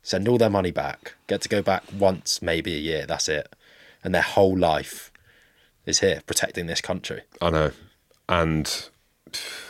[0.04, 3.06] send all their money back, get to go back once, maybe a year.
[3.08, 3.52] That's it,
[4.04, 5.12] and their whole life
[5.88, 7.22] is here protecting this country.
[7.42, 7.72] I know.
[8.30, 8.90] And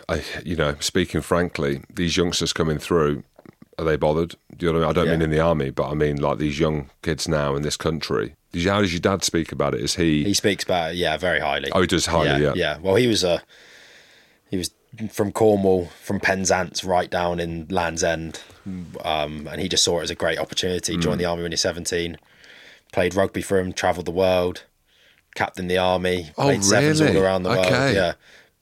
[0.10, 3.24] I, you know, speaking frankly, these youngsters coming through,
[3.78, 4.36] are they bothered?
[4.58, 4.90] Do you know what I mean?
[4.90, 7.62] I don't mean in the army, but I mean like these young kids now in
[7.62, 8.36] this country.
[8.52, 9.82] Did you, how does your dad speak about it?
[9.82, 10.24] Is he?
[10.24, 11.72] He speaks about it, yeah, very highly.
[11.74, 12.54] Oh, he does highly, yeah.
[12.56, 12.78] yeah.
[12.80, 13.42] Well, he was a
[14.50, 14.72] he was
[15.12, 18.42] from Cornwall, from Penzance, right down in Land's End,
[19.04, 20.96] um, and he just saw it as a great opportunity.
[20.96, 21.02] Mm.
[21.02, 22.18] Joined the army when he was seventeen,
[22.94, 24.64] played rugby for him, travelled the world,
[25.36, 27.66] captained the army, Oh, played sevens all around the world.
[27.70, 28.14] Yeah,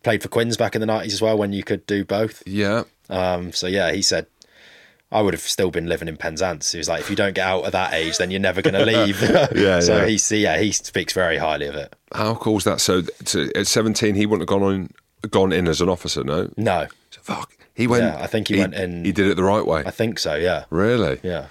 [0.02, 2.42] played for Quins back in the nineties as well when you could do both.
[2.48, 2.84] yeah.
[3.10, 4.26] Um, so yeah, he said.
[5.14, 6.72] I would have still been living in Penzance.
[6.72, 8.74] He was like, if you don't get out at that age, then you're never going
[8.86, 9.22] to leave.
[9.56, 10.06] Yeah, so yeah.
[10.08, 11.96] he's yeah, he speaks very highly of it.
[12.14, 12.82] How cool is that?
[12.82, 14.90] So to, at 17, he wouldn't have gone on,
[15.30, 16.50] gone in as an officer, no?
[16.58, 17.54] No, So, fuck.
[17.76, 18.04] He went.
[18.04, 19.84] Yeah, I think he went in- He did it the right way.
[19.86, 20.36] I think so.
[20.36, 21.20] Yeah, really?
[21.24, 21.48] yeah,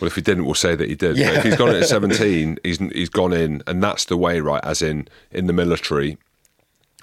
[0.00, 1.14] Well, if he didn't, we'll say that he did.
[1.14, 1.32] But Yeah.
[1.38, 4.64] if he's gone in at 17, he's he's gone in, and that's the way, right?
[4.64, 6.16] As in in the military,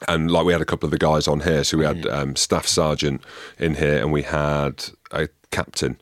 [0.07, 2.13] and like we had a couple of the guys on here, so we had Mm.
[2.13, 3.21] um, staff sergeant
[3.59, 5.99] in here, and we had a captain,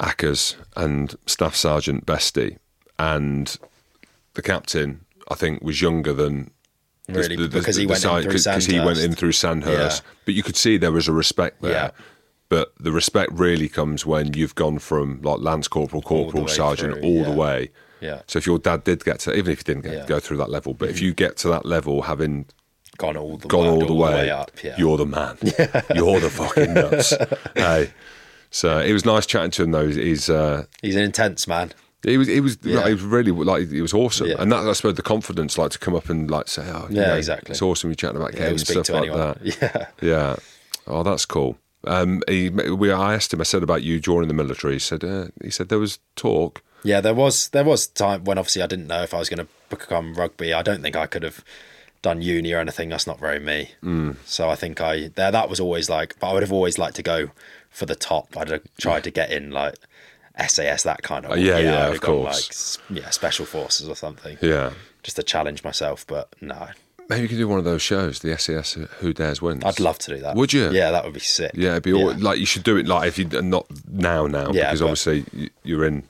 [0.00, 2.58] Ackers, and staff sergeant Bestie,
[2.98, 3.56] and
[4.34, 6.50] the captain, I think, was younger than.
[7.08, 9.18] Really, the- the- because he the went in through because he went in Sandhurst.
[9.18, 10.10] through Sandhurst, Yeah.
[10.24, 11.70] but you could see there was a respect there.
[11.72, 11.90] Yeah.
[12.48, 16.94] But the respect really comes when you've gone from like lance corporal, corporal, way sergeant,
[16.94, 17.70] through, all the way.
[18.00, 18.22] Yeah.
[18.26, 19.98] So if your dad did get to, even if he didn't get, Yeah.
[20.00, 20.08] Mm-hmm.
[20.08, 22.46] go through that level, but if you get to that level, having
[22.98, 24.50] gone all the gone way, all the way, up.
[24.64, 25.36] Yeah, you're the man.
[25.94, 27.14] You're the fucking nuts.
[27.54, 27.90] hey.
[28.50, 29.88] So it was nice chatting to him though.
[29.88, 31.72] He's uh, he's an intense man.
[32.02, 32.86] he was he was Yeah.
[32.86, 34.36] he was really like he was awesome, Yeah.
[34.38, 37.08] and that I suppose the confidence like to come up and like say, oh Yeah,
[37.08, 37.52] know, exactly.
[37.52, 39.18] it's awesome you chatting about Yeah, games and stuff like anyone.
[39.18, 39.88] that.
[40.00, 40.36] Yeah, Yeah.
[40.86, 41.58] Oh, that's cool.
[41.84, 43.40] Um, he, we, I asked him.
[43.40, 44.74] I said about you joining the military.
[44.74, 45.04] He said.
[45.04, 46.62] Uh, he said there was talk.
[46.84, 47.00] yeah.
[47.00, 49.48] There was there was time when obviously I didn't know if I was going to
[49.68, 50.52] become rugby.
[50.52, 51.44] I don't think I could have
[52.02, 52.88] done uni or anything.
[52.88, 53.70] That's not very me.
[53.84, 54.16] Mm.
[54.24, 56.16] So I think I there that was always like.
[56.18, 57.30] But I would have always liked to go
[57.76, 58.36] for the top.
[58.36, 59.74] I'd have tried to get in like
[60.48, 61.32] SAS that kind of.
[61.32, 62.78] Uh, yeah, yeah, have of course.
[62.90, 64.38] Like yeah, special forces or something.
[64.40, 64.72] Yeah.
[65.02, 66.68] Just to challenge myself, but no,
[67.08, 69.62] Maybe you could do one of those shows, the SAS Who Dares Wins.
[69.64, 70.34] I'd love to do that.
[70.34, 70.70] Would you?
[70.72, 71.52] Yeah, that would be sick.
[71.54, 74.50] Yeah, it'd be all, like you should do it like if you not now now
[74.52, 76.02] Yeah, because obviously you're in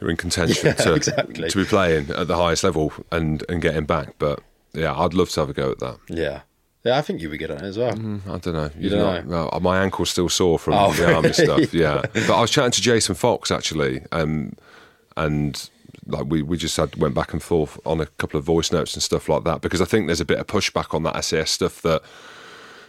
[0.00, 1.48] you're in contention Yeah, to exactly.
[1.48, 4.16] to be playing at the highest level and and getting back.
[4.18, 4.40] But
[4.74, 5.98] yeah, I'd love to have a go at that.
[6.08, 6.40] yeah,
[6.84, 6.96] yeah.
[6.98, 7.90] I think you'd be good at it as well.
[7.92, 8.70] I don't know.
[8.78, 9.48] You don't know.
[9.50, 11.72] Well, my ankle's still sore from Oh, the army stuff.
[11.74, 14.54] Yeah, but I was chatting to Jason Fox actually, um,
[15.16, 15.68] and
[16.06, 18.94] like we, we just had went back and forth on a couple of voice notes
[18.94, 21.50] and stuff like that because I think there's a bit of pushback on that SAS
[21.50, 22.02] stuff that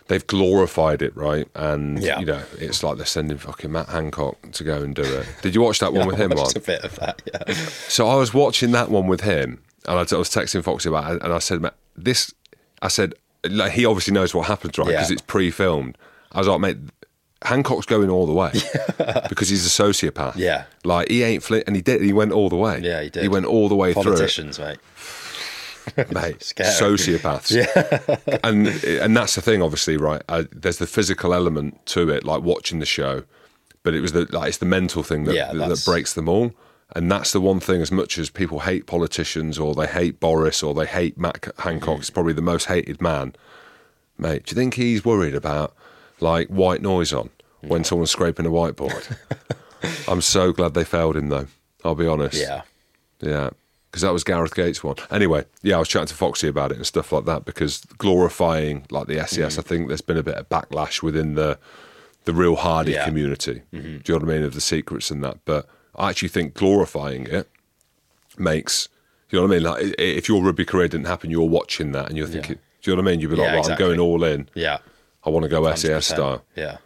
[0.07, 1.47] they've glorified it, right?
[1.53, 2.19] And Yeah.
[2.19, 5.27] you know, it's like they're sending fucking Matt Hancock to go and do it.
[5.41, 6.31] Did you watch that one with him?
[6.31, 6.55] Just Mark?
[6.55, 7.21] a bit of that.
[7.25, 7.53] Yeah.
[7.89, 11.15] So I was watching that one with him, and I, I was texting Foxy about
[11.15, 12.33] it, and I said, "Mate, "This,"
[12.81, 13.13] I said,
[13.47, 14.87] like, "He obviously knows what happens, right?
[14.87, 15.13] Because Yeah.
[15.13, 15.97] it's pre-filmed."
[16.31, 16.77] I was like, "Mate,
[17.43, 18.51] Hancock's going all the way
[19.29, 20.33] because he's a sociopath.
[20.35, 20.65] Yeah.
[20.83, 22.01] like he ain't flit, and he did.
[22.01, 22.79] He went all the way.
[22.83, 23.23] Yeah, he did.
[23.23, 24.03] He went all the way through.
[24.03, 24.77] Politicians, mate.
[26.11, 26.39] mate.
[26.57, 27.51] Sociopaths.
[27.51, 30.21] Yeah, and and that's the thing, obviously, right?
[30.29, 33.23] Uh, there's the physical element to it, like watching the show,
[33.83, 36.27] but it was the like it's the mental thing that Yeah, that, that breaks them
[36.29, 36.51] all.
[36.95, 40.63] And that's the one thing, as much as people hate politicians or they hate Boris
[40.63, 43.35] or they hate Matt Hancock, he's probably the most hated man.
[44.17, 45.75] Mate, do you think he's worried about
[46.19, 47.29] like white noise on
[47.61, 49.15] when someone's scraping a whiteboard?
[50.07, 51.47] I'm so glad they failed him, though.
[51.85, 52.35] I'll be honest.
[52.41, 52.63] Yeah.
[53.21, 53.51] Yeah.
[53.89, 54.97] Because that was Gareth Gates' one.
[55.09, 58.85] Anyway, yeah, I was chatting to Foxy about it and stuff like that because glorifying
[58.91, 59.59] like the SAS, Mm.
[59.59, 61.57] I think there's been a bit of backlash within the
[62.25, 62.99] the real hardy Yeah.
[63.01, 63.09] Mm-hmm.
[63.09, 63.61] community.
[63.71, 64.43] Do you know what I mean?
[64.43, 65.37] Of the secrets and that.
[65.45, 67.49] But I actually think glorifying it
[68.37, 68.89] makes,
[69.29, 69.63] you know what I mean?
[69.63, 72.95] Like if your rugby career didn't happen, you're watching that and you're thinking, do you
[72.95, 73.19] know what I mean?
[73.19, 73.85] You'd be like, Yeah, right, exactly.
[73.85, 74.49] I'm going all in.
[74.53, 74.77] Yeah.
[75.23, 76.03] I want to go SAS 100%.
[76.03, 76.45] style.
[76.55, 76.77] Yeah.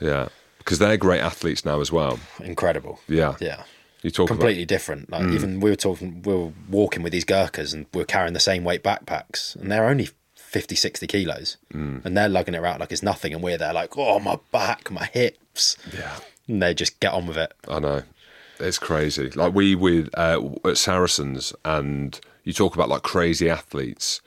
[0.00, 0.28] Yeah.
[0.58, 2.18] Because they're great athletes now as well.
[2.40, 3.00] Incredible.
[3.08, 3.36] Yeah.
[3.40, 3.62] Yeah.
[4.02, 5.10] You talk completely different.
[5.10, 5.34] Like mm.
[5.34, 8.40] even we were talking, we were walking with these Gurkhas and we are carrying the
[8.40, 12.04] same weight backpacks, and they're only 50, 60 kilos, mm.
[12.04, 14.90] and they're lugging it around like it's nothing, and we're there like, oh my back,
[14.90, 16.16] my hips, Yeah.
[16.46, 17.52] and they just get on with it.
[17.66, 18.02] I know.
[18.60, 19.30] It's crazy.
[19.30, 24.20] Like we with uh, at Saracens, and you talk about like crazy athletes,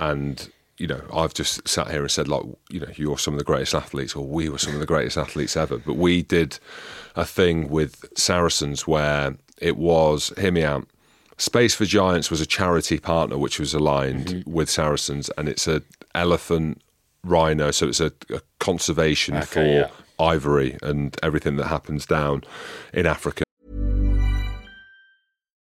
[0.00, 3.38] and you know I've just sat here and said like you know you're some of
[3.38, 5.78] the greatest athletes, or we were some of the greatest athletes ever.
[5.78, 6.58] But we did
[7.16, 10.86] a thing with Saracens where it was hear me out.
[11.36, 15.82] Space for Giants was a charity partner which was aligned with Saracens, and it's a
[16.14, 16.82] elephant
[17.22, 19.90] rhino, so it's a, a conservation Okay, for yeah.
[20.18, 22.42] ivory and everything that happens down
[22.92, 23.44] in Africa.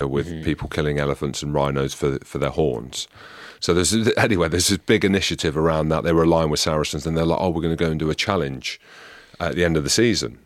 [0.00, 3.06] With people killing elephants and rhinos for for their horns.
[3.60, 6.02] So there's anyway, there's this big initiative around that.
[6.02, 8.10] They were aligned with Saracens, and they're like, "Oh, we're going to go and do
[8.10, 8.80] a challenge
[9.38, 10.40] at the end of the season."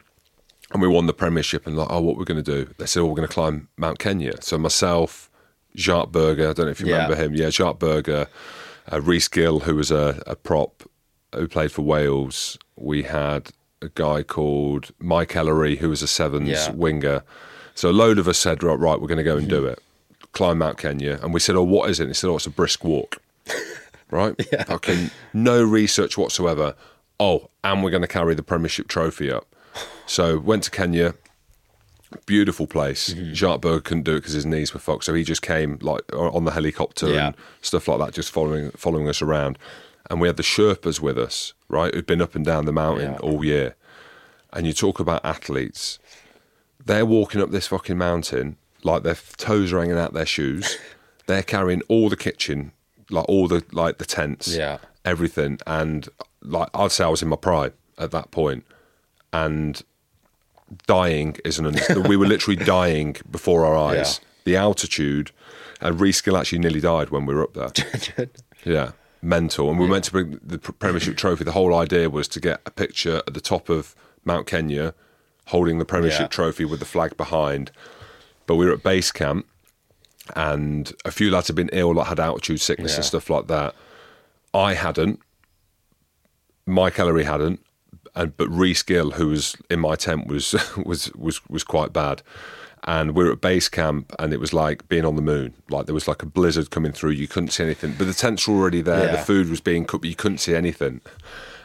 [0.71, 3.01] And we won the Premiership, and like, "Oh, what we're going to do?" They said,
[3.01, 5.31] "Oh, we're going to climb Mount Kenya." So myself,
[5.75, 7.05] Jacques Burger, I don't know if you Yeah.
[7.05, 7.35] remember him.
[7.35, 8.27] Yeah, Jacques Burger,
[8.93, 10.83] uh, Rhys Gill, who was a, a prop
[11.35, 12.59] who played for Wales.
[12.77, 13.49] We had
[13.81, 16.71] a guy called Mike Ellery, who was a sevens Yeah.
[16.73, 17.23] winger.
[17.79, 19.75] So a load of us said, right, right, we're going to go and do mm-hmm.
[19.75, 19.83] it.
[20.33, 21.21] Climb Mount Kenya.
[21.23, 22.05] And we said, oh, what is it?
[22.05, 23.23] And he said, oh, it's a brisk walk.
[24.11, 24.35] right?
[24.67, 26.75] Fucking no research whatsoever.
[27.21, 29.47] Oh, and we're going to carry the Premiership trophy up.
[30.07, 31.15] So went to Kenya.
[32.27, 33.11] Beautiful place.
[33.11, 33.35] Mm-hmm.
[33.35, 36.03] Jacques Berg couldn't do it because his knees were fucked, so he just came like
[36.13, 37.27] on the helicopter Yeah.
[37.29, 39.57] and stuff like that, just following following us around.
[40.11, 43.13] And we had the Sherpas with us, right, who'd been up and down the mountain
[43.13, 43.19] Yeah.
[43.19, 43.77] all year.
[44.53, 45.99] And you talk about athletes,
[46.89, 50.77] they're walking up this fucking mountain like their toes are hanging out their shoes.
[51.27, 52.73] they're carrying all the kitchen,
[53.11, 54.79] like all the like the tents, Yeah.
[55.05, 55.59] everything.
[55.67, 56.09] And
[56.43, 58.65] like I'd say I was in my prime at that point,
[59.33, 59.81] and
[60.87, 61.67] dying is an.
[61.67, 64.21] un- we were literally dying before our eyes.
[64.45, 65.31] The altitude,
[65.81, 68.29] and Rhys Gill actually nearly died when we were up there.
[68.65, 68.91] Yeah,
[69.23, 69.71] mental.
[69.71, 71.45] And we were meant to bring the Premiership trophy.
[71.45, 74.95] The whole idea was to get a picture at the top of Mount Kenya,
[75.49, 76.27] holding the Premiership Yeah.
[76.29, 77.71] trophy with the flag behind.
[78.47, 79.47] But we were at base camp,
[80.35, 83.75] and a few lads had been ill, like had altitude sickness and stuff like that.
[84.55, 85.21] I hadn't.
[86.67, 87.61] Mike Ellery hadn't,
[88.15, 92.23] and but Rhys Gill, who was in my tent, was was was was quite bad.
[92.85, 95.55] And we were at base camp, and it was like being on the moon.
[95.69, 97.11] Like there was like a blizzard coming through.
[97.11, 99.11] You couldn't see anything, but the tents were already there.
[99.11, 101.01] The food was being cooked, but you couldn't see anything.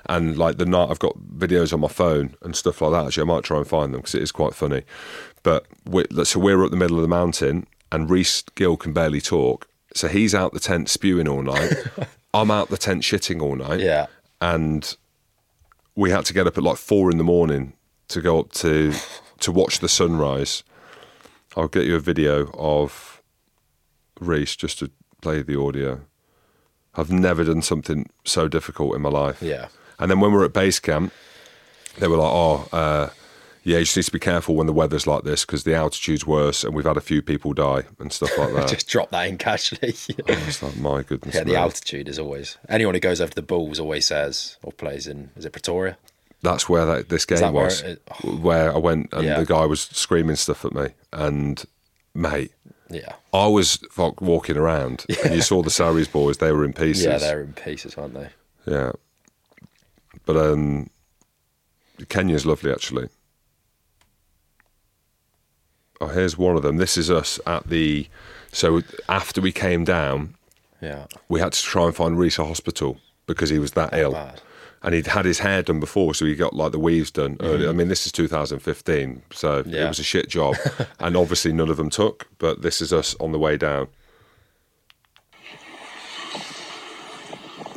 [0.08, 3.08] And like the night, I've got videos on my phone and stuff like that.
[3.08, 4.84] Actually, I might try and find them because it is quite funny.
[5.44, 9.22] But we, so we're up the middle of the mountain, and Rhys Gill can barely
[9.22, 9.68] talk.
[9.94, 11.74] So he's out the tent spewing all night.
[12.34, 14.08] I'm out the tent shitting all night Yeah.
[14.42, 14.96] and
[15.96, 17.74] we had to get up at like four in the morning
[18.08, 18.92] to go up to
[19.42, 20.64] to watch the sunrise.
[21.56, 23.22] I'll get you a video of
[24.20, 24.90] Rhys just to
[25.22, 26.02] play the audio.
[26.96, 29.42] I've never done something so difficult in my life.
[29.42, 29.68] Yeah.
[30.04, 31.14] And then when we were at base camp,
[31.98, 33.10] they were like, "Oh, uh,
[33.64, 36.28] yeah, you just need to be careful when the weather's like this because the altitude's
[36.28, 39.28] worse, and we've had a few people die and stuff like that." Just drop that
[39.30, 39.94] in casually.
[40.28, 41.36] It's like, my goodness.
[41.36, 41.56] yeah, the me.
[41.56, 42.58] altitude is always.
[42.68, 45.30] Anyone who goes over the Bulls always says or plays in.
[45.38, 45.98] Is it Pretoria?
[46.42, 49.40] that's where that, this game that where was, it- where I went and Yeah.
[49.40, 51.64] the guy was screaming stuff at me, and
[52.14, 52.52] mate,
[52.90, 53.14] Yeah.
[53.34, 53.80] I was
[54.20, 57.06] walking around, and you saw the Sarries boys; they were in pieces.
[57.06, 58.28] Yeah, they're in pieces, aren't they?
[58.66, 58.92] Yeah.
[60.26, 60.90] But um,
[62.10, 63.10] Kenya's lovely, actually.
[66.02, 66.78] Oh, here's one of them.
[66.78, 68.08] This is us at the.
[68.52, 70.36] So after we came down,
[70.82, 71.06] Yeah.
[71.30, 74.12] we had to try and find Rhys a hospital because he was that ill.
[74.14, 74.42] bad.
[74.86, 77.66] and he'd had his hair done before, so he got like the weaves done early.
[77.68, 79.88] I mean, this is 2015, so it Mm-hmm.
[79.88, 80.56] Was a shit job,
[81.00, 82.28] and obviously none of them took.
[82.38, 83.88] But this is us on the way down.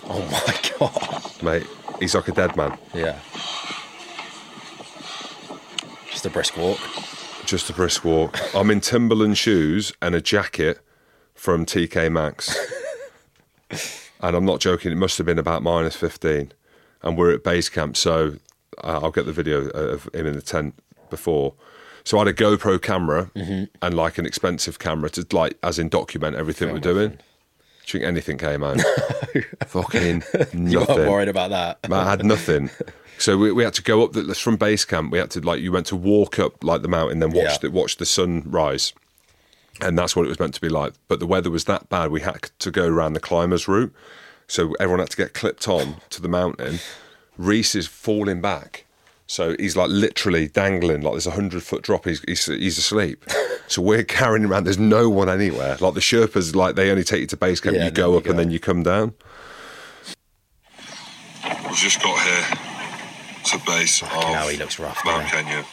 [0.08, 1.42] Oh my god.
[1.42, 1.66] Mate,
[2.00, 2.76] he's like a dead man.
[2.94, 3.18] Yeah.
[6.10, 6.78] Just a brisk walk.
[7.44, 8.38] Just a brisk walk.
[8.54, 10.80] I'm in Timberland shoes and a jacket
[11.34, 12.56] from TK Maxx.
[14.20, 16.52] and I'm not joking, it must have been about minus 15.
[17.02, 18.36] And we're at base camp, so
[18.82, 20.74] uh, I'll get the video of him in the tent
[21.10, 21.54] before.
[22.04, 23.30] So I had a GoPro camera
[23.82, 27.18] and like an expensive camera to like, as in document everything we're doing.
[27.86, 28.80] Do you think anything came out?
[29.66, 30.18] Fucking
[30.52, 30.68] nothing.
[30.68, 31.78] You worried about that.
[31.90, 32.70] I had nothing.
[33.18, 35.12] So we, we had to go up the, from base camp.
[35.12, 37.58] We had to like you went to walk up like the mountain, then watch Yeah.
[37.62, 38.92] the watch the sun rise,
[39.80, 40.94] and that's what it was meant to be like.
[41.06, 43.94] But the weather was that bad, we had to go around the climbers route.
[44.48, 46.78] So everyone had to get clipped on to the mountain.
[47.38, 48.85] Rhys is falling back,
[49.26, 52.04] so he's like literally dangling like there's a hundred foot drop.
[52.04, 53.24] He's, he's he's asleep.
[53.68, 54.62] So we're carrying him around.
[54.62, 55.76] There's no one anywhere.
[55.80, 57.74] Like the Sherpas, like they only take you to base camp.
[57.74, 59.12] Yeah, you and then go you up and then you come down.
[61.64, 62.58] We've just got here
[63.46, 65.64] to base of hell, he looks rough, Mount doesn't Kenya.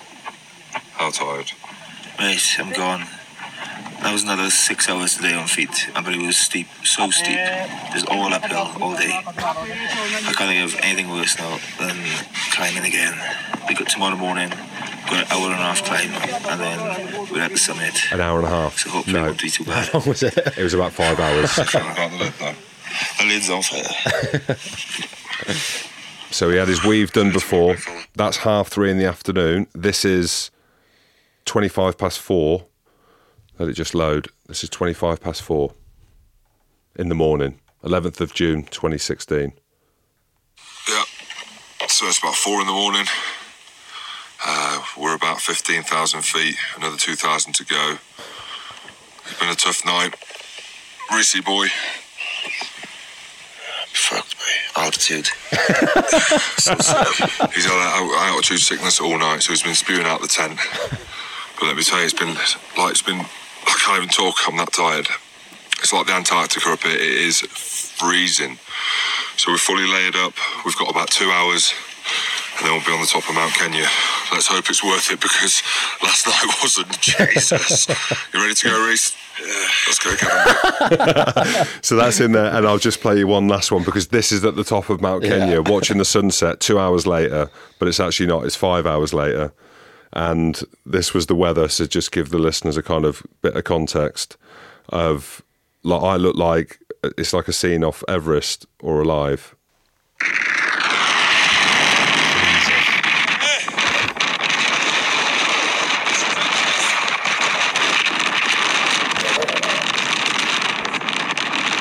[0.93, 1.51] How tired?
[2.17, 3.05] Mate, I'm gone.
[4.01, 7.37] That was another six hours today on feet, but it was steep, so steep.
[7.39, 9.21] It's all uphill all day.
[9.25, 11.95] I can't think of anything worse now than
[12.51, 13.13] climbing again.
[13.67, 16.11] We got tomorrow morning, got an hour and a half climb,
[16.51, 17.93] and then we're at the summit.
[18.11, 18.77] An hour and a half.
[18.79, 19.87] So hopefully it won't be too bad.
[19.89, 20.37] How long was it?
[20.37, 21.55] it was about five hours.
[23.17, 24.55] The lid's on fire.
[26.31, 27.75] so he had his weave done before.
[28.15, 29.65] That's half three in the afternoon.
[29.73, 30.51] This is
[31.45, 32.67] twenty-five past four.
[33.59, 34.27] Let it just load.
[34.47, 35.73] This is twenty-five past four
[36.95, 39.53] in the morning, eleventh of June, twenty sixteen.
[40.89, 41.03] Yeah.
[41.87, 43.05] So it's about four in the morning.
[44.45, 47.95] Uh, we're about 15,000 feet, another 2,000 to go.
[49.25, 50.15] It's been a tough night.
[51.13, 51.67] Rhys boy.
[53.93, 54.83] Fucked me.
[54.83, 55.29] Altitude.
[56.63, 57.07] So sad.
[57.53, 60.57] he's had al- altitude sickness all night, so he's been spewing out the tent.
[61.59, 62.35] But let me tell you, it's been
[62.77, 63.25] like it's been.
[63.67, 64.35] I can't even talk.
[64.47, 65.07] I'm that tired.
[65.79, 66.95] It's like the Antarctica up here.
[66.95, 68.57] It is freezing.
[69.37, 70.33] So we're fully layered up.
[70.65, 71.73] We've got about two hours,
[72.57, 73.87] and then we'll be on the top of Mount Kenya.
[74.31, 75.61] Let's hope it's worth it because
[76.01, 76.99] last night wasn't.
[77.01, 77.87] Jesus.
[78.33, 79.15] you ready to go, Rhys?
[79.41, 79.67] Yeah.
[79.87, 81.67] Let's go, Kevin.
[81.81, 84.45] So that's in there, and I'll just play you one last one because this is
[84.45, 87.49] at the top of Mount Kenya, watching the sunset two hours later,
[87.79, 89.51] but it's actually not, it's five hours later.
[90.13, 93.63] And this was the weather, so just give the listeners a kind of bit of
[93.63, 94.37] context
[94.89, 95.41] of
[95.83, 96.79] like I look like
[97.17, 99.55] it's like a scene off Everest or Alive.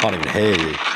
[0.00, 0.91] Can't even hear you.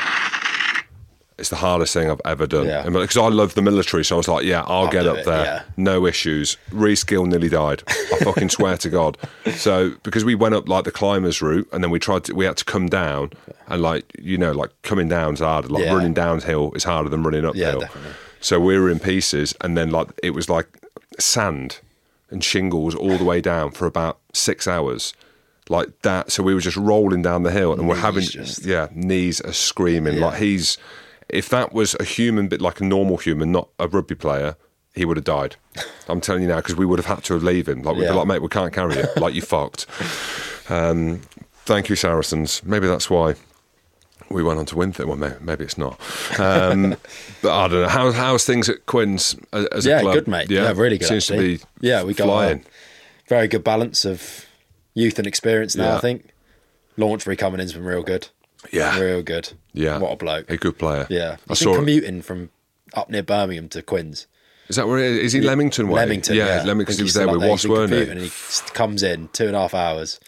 [1.37, 2.65] It's the hardest thing I've ever done.
[2.65, 2.83] Yeah.
[2.89, 5.25] Because I love the military, so I was like, yeah, I'll, I'll get up it,
[5.25, 5.43] there.
[5.45, 5.63] yeah.
[5.77, 6.57] No issues.
[6.71, 7.83] Rhys Gill nearly died.
[7.87, 9.17] I fucking swear to God.
[9.55, 12.45] So because we went up like the climbers route and then we tried to we
[12.45, 13.31] had to come down
[13.67, 15.67] and like you know, like coming down's harder.
[15.67, 15.93] Like Yeah.
[15.93, 17.81] running downhill is harder than running uphill.
[17.81, 18.11] definitely.
[18.39, 20.67] So we were in pieces and then like it was like
[21.19, 21.79] sand
[22.29, 25.13] and shingles all the way down for about six hours.
[25.69, 26.31] Like that.
[26.31, 29.53] So we were just rolling down the hill and we're having just- yeah, knees are
[29.53, 30.15] screaming.
[30.17, 30.27] Yeah.
[30.27, 30.77] Like he's
[31.29, 34.55] if that was a human bit like a normal human, not a rugby player,
[34.95, 35.55] he would have died.
[36.07, 37.81] I'm telling you now, because we would have had to leave him.
[37.83, 38.11] Like we'd Yeah.
[38.11, 39.05] be like, mate, we can't carry you.
[39.17, 39.85] like you fucked.
[40.69, 41.21] Um,
[41.65, 42.63] thank you, Saracens.
[42.63, 43.35] Maybe that's why
[44.29, 45.07] we went on to win thing.
[45.07, 45.99] Well, maybe, maybe it's not.
[46.39, 46.97] Um,
[47.41, 47.87] but I don't know.
[47.87, 50.13] How, how's things at Quins as, yeah, a club?
[50.15, 50.49] good mate.
[50.49, 51.07] Yeah, really good.
[51.07, 51.57] Seems actually.
[51.59, 52.59] to be yeah, we got flying.
[52.59, 54.45] a very good balance of
[54.93, 55.89] youth and experience now.
[55.91, 55.97] Yeah.
[55.97, 56.29] I think
[56.97, 58.29] Launchbury coming in's been real good.
[58.71, 58.99] Yeah.
[58.99, 59.53] real good.
[59.73, 60.49] Yeah, what a bloke.
[60.49, 61.07] a good player.
[61.09, 61.71] Yeah, I he's saw.
[61.71, 62.49] been commuting from
[62.93, 64.27] up near Birmingham to Quins.
[64.69, 64.97] Is that where?
[64.99, 66.01] Is he Leamington way?
[66.03, 68.03] Leamington, yeah, yeah, Leamington because he was there with Wasp, weren't he?
[68.03, 68.31] And he
[68.73, 70.19] comes in two and a half hours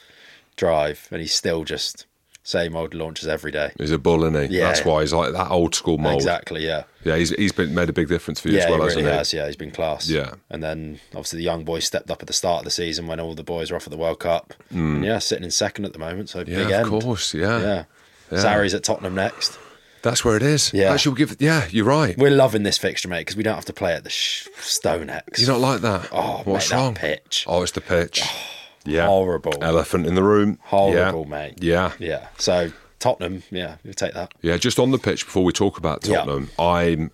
[0.56, 2.06] drive, and he's still just
[2.44, 3.72] same old launches every day.
[3.78, 4.58] He's a bull, isn't he?
[4.58, 4.68] Yeah.
[4.68, 6.16] That's why he's like that old school mold.
[6.16, 6.66] Exactly.
[6.66, 6.84] Yeah.
[7.04, 9.02] Yeah, he's he's been made a big difference for you yeah, as well, he hasn't
[9.02, 9.18] really he?
[9.18, 9.34] has.
[9.34, 10.10] Yeah, he's been class.
[10.10, 10.34] Yeah.
[10.50, 13.20] and then obviously the young boys stepped up at the start of the season when
[13.20, 14.54] all the boys were off at the World Cup.
[14.72, 16.48] And yeah, sitting in second at the moment, so Mm.
[16.48, 17.04] Yeah, big of end.
[17.04, 17.34] course.
[17.34, 17.60] Yeah.
[17.60, 17.84] Yeah.
[18.32, 18.40] Yeah.
[18.40, 19.58] Sarries at Tottenham next.
[20.02, 20.72] That's where it is.
[20.74, 20.96] Yeah.
[20.98, 21.36] Give.
[21.40, 22.18] Yeah, you're right.
[22.18, 25.40] We're loving this fixture, mate, because we don't have to play at the sh- StoneX.
[25.40, 26.08] You don't like that?
[26.12, 26.96] Oh, what's mate, wrong?
[26.96, 27.44] pitch.
[27.48, 28.22] Oh, it's the pitch.
[28.24, 28.46] Oh,
[28.86, 29.62] yeah, horrible.
[29.62, 30.58] Elephant in the room.
[30.64, 31.30] Horrible, yeah.
[31.30, 31.54] mate.
[31.62, 32.28] Yeah, Yeah.
[32.38, 34.34] So Tottenham, yeah, we'll take that.
[34.42, 34.56] yeah.
[34.58, 36.18] Just on the pitch before we talk about Yeah.
[36.20, 37.12] Tottenham, I'm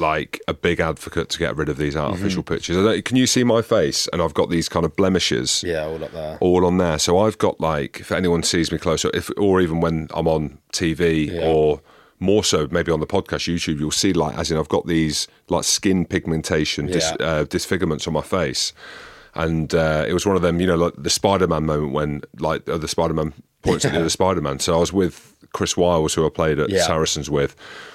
[0.00, 2.12] like a big advocate to get rid of these Mm-hmm.
[2.12, 2.80] artificial.
[2.80, 4.08] I don't, can you see my face?
[4.12, 6.38] And I've got these kind of blemishes Yeah, all up there.
[6.40, 6.98] all on there.
[6.98, 10.26] So I've got like, if anyone sees me closer, or if or even when I'm
[10.26, 11.46] on TV Yeah.
[11.46, 11.80] or
[12.18, 15.26] more so maybe on the podcast YouTube, you'll see like as in I've got these
[15.48, 17.26] like skin pigmentation dis, Yeah.
[17.26, 18.72] uh, disfigurements on my face,
[19.34, 22.64] and uh, it was one of them, you know, like the Spider-Man moment when like
[22.66, 23.32] the Spider-Man
[23.62, 24.58] points at the other Spider-Man.
[24.58, 26.82] So I was with Chris Wyles, who I played at Yeah.
[26.86, 27.54] Saracens with,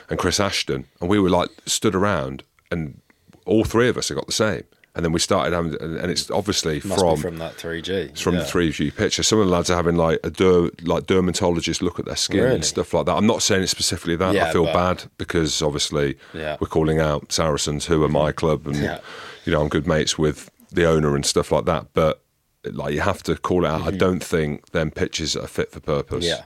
[0.10, 3.00] and Chris Ashton, and we were like stood around, and
[3.46, 4.64] all three of us have got the same.
[4.96, 7.90] And then we started having, and it's obviously Must from from that 3G.
[7.90, 8.40] it's from yeah.
[8.40, 9.24] the three G picture.
[9.24, 12.40] Some of the lads are having like a der- like dermatologist look at their skin
[12.44, 12.56] Really?
[12.56, 13.14] and stuff like that.
[13.16, 14.34] I'm not saying it's specifically that.
[14.38, 16.56] I feel but- bad because obviously Yeah.
[16.62, 19.00] we're calling out Saracens, who are my club, and Yeah.
[19.44, 21.88] you know I'm good mates with the owner and stuff like that.
[21.94, 22.22] But
[22.64, 23.82] like you have to call it out.
[23.86, 26.24] I don't think them pitches are fit for purpose.
[26.26, 26.40] Mm-hmm.
[26.40, 26.44] Yeah.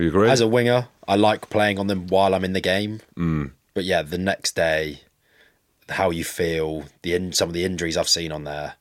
[0.00, 0.30] You agree?
[0.30, 3.00] As a winger, I like playing on them while I'm in the game.
[3.16, 3.52] Mm.
[3.74, 5.00] But yeah, the next day,
[5.88, 8.74] how you feel, the in, some of the injuries I've seen on there,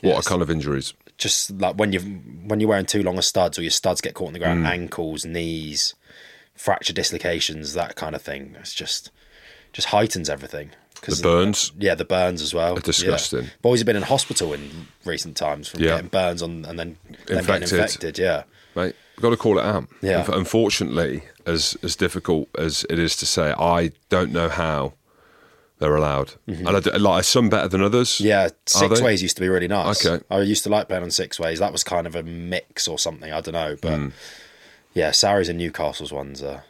[0.00, 0.26] what yes.
[0.26, 0.94] are kind of injuries?
[1.16, 4.14] just like when you when you're wearing too long of studs or your studs get
[4.14, 4.42] caught in the Mm.
[4.42, 5.94] ground, ankles, knees,
[6.54, 8.54] fracture dislocations, that kind of thing.
[8.60, 9.10] It's just
[9.72, 10.70] just heightens everything.
[11.02, 11.72] The burns?
[11.78, 12.76] yeah, the burns as well.
[12.78, 13.44] Are disgusting.
[13.44, 13.50] Yeah.
[13.62, 15.96] Boys have been in hospital in recent times from Yeah.
[15.96, 16.96] getting burns on and then
[17.28, 17.46] Infected.
[17.46, 18.18] getting infected.
[18.18, 18.42] Yeah,
[18.76, 18.94] mate.
[19.18, 19.88] We've got to call it out.
[20.00, 20.24] Yeah.
[20.32, 24.92] Unfortunately, as as difficult as it is to say, I don't know how
[25.80, 26.34] they're allowed.
[26.46, 28.10] And I do, like are some better than others.
[28.10, 28.26] Mm-hmm.
[28.26, 28.48] yeah.
[28.66, 30.04] Sixways used to be really nice.
[30.06, 30.24] Okay.
[30.30, 31.58] I used to like playing on Sixways.
[31.58, 33.32] That was kind of a mix or something.
[33.32, 34.08] I don't know, but Hmm.
[34.94, 36.64] yeah, Sarries and Newcastle's ones are.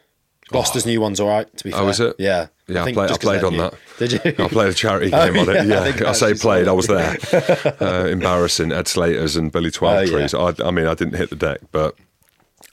[0.51, 1.55] Gloucester's new one's all right.
[1.59, 2.17] To be fair, Oh, is it?
[2.19, 3.11] Yeah, Yeah, I, think played.
[3.11, 3.59] I played on new.
[3.59, 3.75] that.
[3.99, 4.21] Did you?
[4.45, 5.55] I played a charity Oh, game on it.
[5.57, 6.69] yeah, I Yeah, think I, I say played.
[6.69, 7.19] I was there.
[7.83, 8.73] uh, embarrassing.
[8.73, 10.11] Ed Slater's and Billy Twelve Oh, yeah.
[10.11, 10.33] Trees.
[10.33, 11.97] I, I mean, I didn't hit the deck, but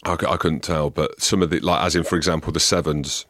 [0.06, 0.89] I, I couldn't tell.
[0.89, 3.26] But some of the, like, as in, for example, the sevens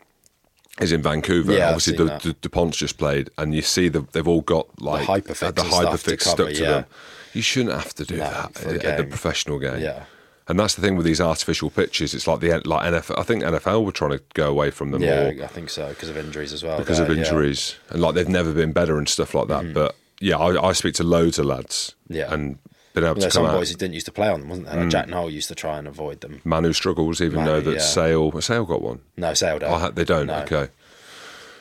[0.79, 1.53] is in Vancouver.
[1.53, 2.21] Yeah, Obviously, the, that.
[2.21, 5.55] the Dupont's just played, and you see the, they've all got like Hypafix the stuff
[5.55, 6.69] to Hypafix cover, stuck to yeah.
[6.71, 6.85] them.
[7.33, 9.81] You shouldn't have to do No, that at the professional game.
[9.81, 10.05] Yeah.
[10.47, 12.13] And that's the thing with these artificial pitches.
[12.13, 13.17] It's like the like NFL.
[13.17, 15.89] I think NFL were trying to go away from them Yeah, more I think so
[15.89, 16.77] because of injuries as well.
[16.77, 17.23] because there, of yeah.
[17.23, 17.33] Mm-hmm.
[17.35, 19.73] injuries and like they've never been better and stuff like that.
[19.73, 21.95] But yeah, I, I speak to loads of lads.
[22.09, 22.31] Yeah.
[22.31, 22.59] and
[22.95, 23.51] been able to come some out.
[23.53, 23.57] Mm.
[23.59, 24.79] boys who didn't used to play on them, wasn't there?
[24.79, 26.41] Like Jack Nowell used to try and avoid them.
[26.43, 27.81] Man who struggles, even Manu, though that yeah.
[27.81, 29.01] Sale Sale got one.
[29.17, 29.71] No, Sale don't.
[29.83, 30.27] Oh, they don't.
[30.27, 30.39] No.
[30.39, 30.69] Okay,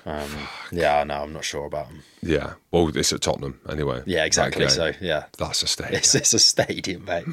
[0.07, 0.31] Um,
[0.73, 2.03] yeah, no, I'm not sure about them.
[2.23, 2.55] yeah.
[2.71, 4.03] Well, it's at Tottenham anyway.
[4.07, 4.69] Yeah, exactly.
[4.69, 5.97] So yeah, that's a stadium.
[5.97, 7.25] it's, it's a stadium, mate.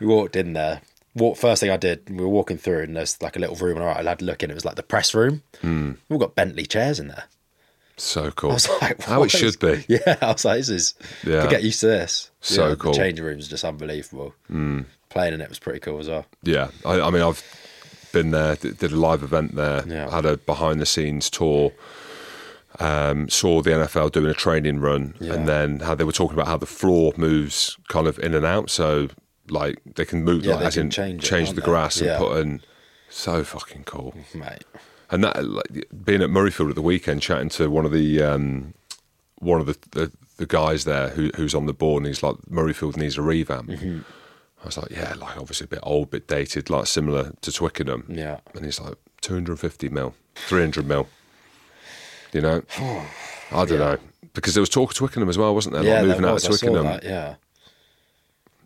[0.00, 0.80] we walked in there.
[1.14, 3.76] Walk, first thing I did, we were walking through, and there's like a little room.
[3.76, 4.50] And all right, I had to look in.
[4.50, 5.42] It was like the press room.
[5.60, 5.92] Hmm.
[6.08, 7.24] We've got Bentley chairs in there.
[7.96, 8.50] So cool.
[8.50, 9.84] I was like, how it should be.
[9.88, 10.94] Yeah, I was like, this is.
[11.26, 11.42] Yeah.
[11.42, 12.27] To get used to this.
[12.48, 12.92] So Yeah, cool.
[12.92, 14.34] The changing rooms are just unbelievable.
[14.46, 14.82] Hmm.
[15.10, 16.24] Playing in it was pretty cool as well.
[16.42, 17.42] Yeah, I, I mean, I've
[18.12, 20.10] been there, did a live event there, Yeah.
[20.10, 21.72] had a behind the scenes tour,
[22.80, 25.34] um, saw the NFL doing a training run, Yeah.
[25.34, 28.46] and then how they were talking about how the floor moves kind of in and
[28.46, 28.70] out.
[28.70, 29.08] So,
[29.48, 31.64] like, they can move, Yeah, like, they as can in change change, it, the they?
[31.66, 32.12] grass Yeah.
[32.16, 32.60] and put in.
[33.10, 34.14] So fucking cool.
[34.34, 34.64] Mate.
[35.10, 38.74] And that, like, being at Murrayfield at the weekend, chatting to one of the um,
[39.38, 42.36] one of the, the, the guys there who, who's on the board, and he's like,
[42.50, 43.68] Murrayfield needs a revamp.
[43.68, 44.00] Mm-hmm.
[44.62, 48.06] I was like, yeah, like obviously a bit old, bit dated, like similar to Twickenham.
[48.08, 48.40] Yeah.
[48.54, 51.08] And he's like, 250 mil, 300 mil.
[52.32, 52.62] You know?
[53.52, 53.98] I don't know.
[54.34, 55.84] Because there was talk of Twickenham as well, wasn't there?
[55.84, 56.44] yeah, like moving there out was.
[56.44, 56.84] of Twickenham.
[56.84, 57.34] that, yeah.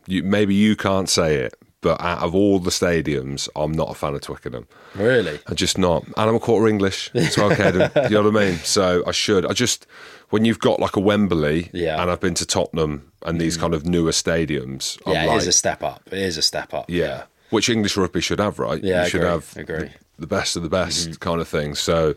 [0.07, 3.95] You, maybe you can't say it, but out of all the stadiums, I'm not a
[3.95, 4.66] fan of Twickenham.
[4.95, 5.39] Really?
[5.47, 6.05] I'm just not.
[6.05, 7.11] And I'm a quarter English.
[7.12, 7.70] It's okay.
[7.72, 8.57] to- you know what I mean?
[8.59, 9.45] So I should.
[9.45, 9.87] I just,
[10.30, 11.97] when you've got like a Wembley, Yeah.
[11.99, 12.03] Mm.
[12.03, 15.39] and I've been to Tottenham and these kind of newer stadiums, I'm Yeah, it like,
[15.43, 16.03] is a step up.
[16.07, 16.87] It is a step up.
[16.89, 17.24] yeah.
[17.51, 18.83] Which English rugby should have, right?
[18.83, 19.76] Yeah, you should agree, have agree.
[19.89, 19.97] Mm-hmm.
[20.20, 21.74] the best of the best kind of thing.
[21.74, 22.14] So,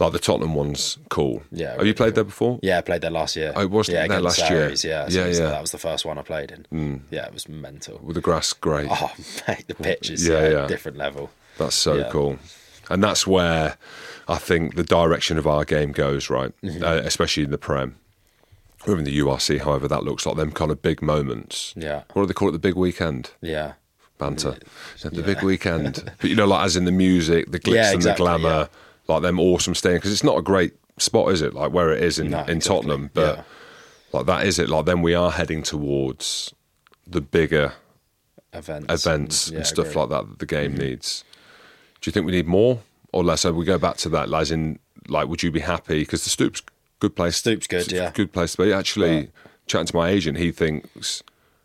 [0.00, 1.42] like the Tottenham one's cool.
[1.50, 2.58] Yeah, Have you played there before?
[2.62, 3.52] Yeah, I played there last year.
[3.56, 4.68] I was yeah, there last year.
[4.70, 5.50] Yeah, so Yeah, it's- yeah.
[5.50, 7.02] That was the first one I played in.
[7.10, 7.98] Yeah, it was mental.
[8.02, 8.88] With the grass great.
[8.90, 9.12] Oh,
[9.48, 10.66] mate, the pitch is Yeah, yeah, yeah.
[10.66, 11.30] different level.
[11.58, 12.08] That's so Yeah.
[12.10, 12.38] cool.
[12.90, 13.76] And that's where
[14.28, 16.52] I think the direction of our game goes, right?
[16.62, 16.82] Mm-hmm.
[16.82, 17.96] Uh, especially in the Prem.
[18.86, 21.74] Or even the URC, however that looks like, them kind of big moments.
[21.76, 22.04] Yeah.
[22.12, 22.52] What do they call it?
[22.52, 23.32] The big weekend?
[23.42, 23.72] Yeah.
[24.18, 24.56] Banter.
[25.04, 26.12] Yeah, The big weekend.
[26.20, 28.68] but you know, like as in the music, the glitz Yeah, and exactly, the glamour,
[29.08, 29.96] like them awesome stadiums.
[29.96, 31.54] Because it's not a great spot, is it?
[31.54, 33.10] Like where it is in, No, in exactly, Tottenham.
[33.14, 33.42] But yeah.
[34.12, 34.68] like that is it.
[34.68, 36.54] Like then we are heading towards
[37.06, 37.72] the bigger
[38.52, 38.92] Events.
[38.92, 40.82] events Yeah, and stuff like that that the game mm-hmm.
[40.82, 41.24] needs.
[42.00, 42.80] Do you think we need more
[43.12, 43.40] or less?
[43.40, 44.78] So we go back to that, as in,
[45.08, 46.00] like, would you be happy?
[46.00, 46.62] Because the Stoop's
[47.00, 47.36] good place.
[47.36, 48.10] Stoop's good, yeah.
[48.12, 48.72] Good place to be.
[48.72, 49.30] Actually,
[49.66, 51.22] chatting to my agent, he thinks,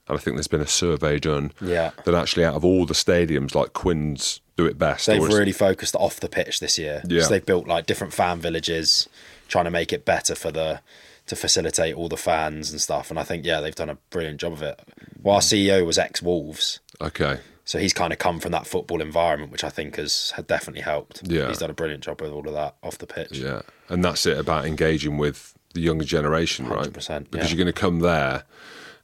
[0.07, 1.91] and I think there's been a survey done, Yeah.
[2.03, 5.07] that actually out of all the stadiums, like Quins do it best.
[5.07, 7.01] They've really focused off the pitch this year.
[7.07, 7.23] Yeah.
[7.23, 9.09] So they've built like different fan villages,
[9.47, 10.81] trying to make it better for the
[11.25, 13.09] to facilitate all the fans and stuff.
[13.09, 14.79] And I think yeah, they've done a brilliant job of it.
[15.21, 17.39] Well, our CEO was ex Wolves, Okay.
[17.63, 20.81] so he's kind of come from that football environment, which I think has had definitely
[20.81, 21.21] helped.
[21.25, 21.47] Yeah.
[21.47, 23.37] he's done a brilliant job with all of that off the pitch.
[23.37, 26.87] Yeah, and that's it about engaging with the younger generation, right?
[26.91, 27.55] 100%, Because yeah.
[27.55, 28.43] you're going to come there,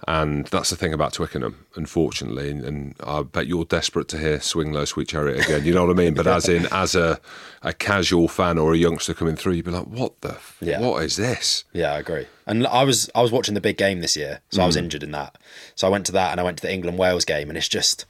[0.07, 2.49] and that's the thing about Twickenham, unfortunately.
[2.49, 5.65] And, and I bet you're desperate to hear "Swing Low, Sweet Chariot" again.
[5.65, 6.13] You know what I mean?
[6.13, 7.19] But as in, as a
[7.61, 10.29] a casual fan or a youngster coming through, you'd be like, "What the?
[10.29, 10.79] F- Yeah.
[10.79, 12.27] What is this?" Yeah, I agree.
[12.47, 14.85] And I was I was watching the big game this year, so I was hmm.
[14.85, 15.37] injured in that.
[15.75, 17.67] So I went to that and I went to the England Wales game, and it's
[17.67, 18.05] just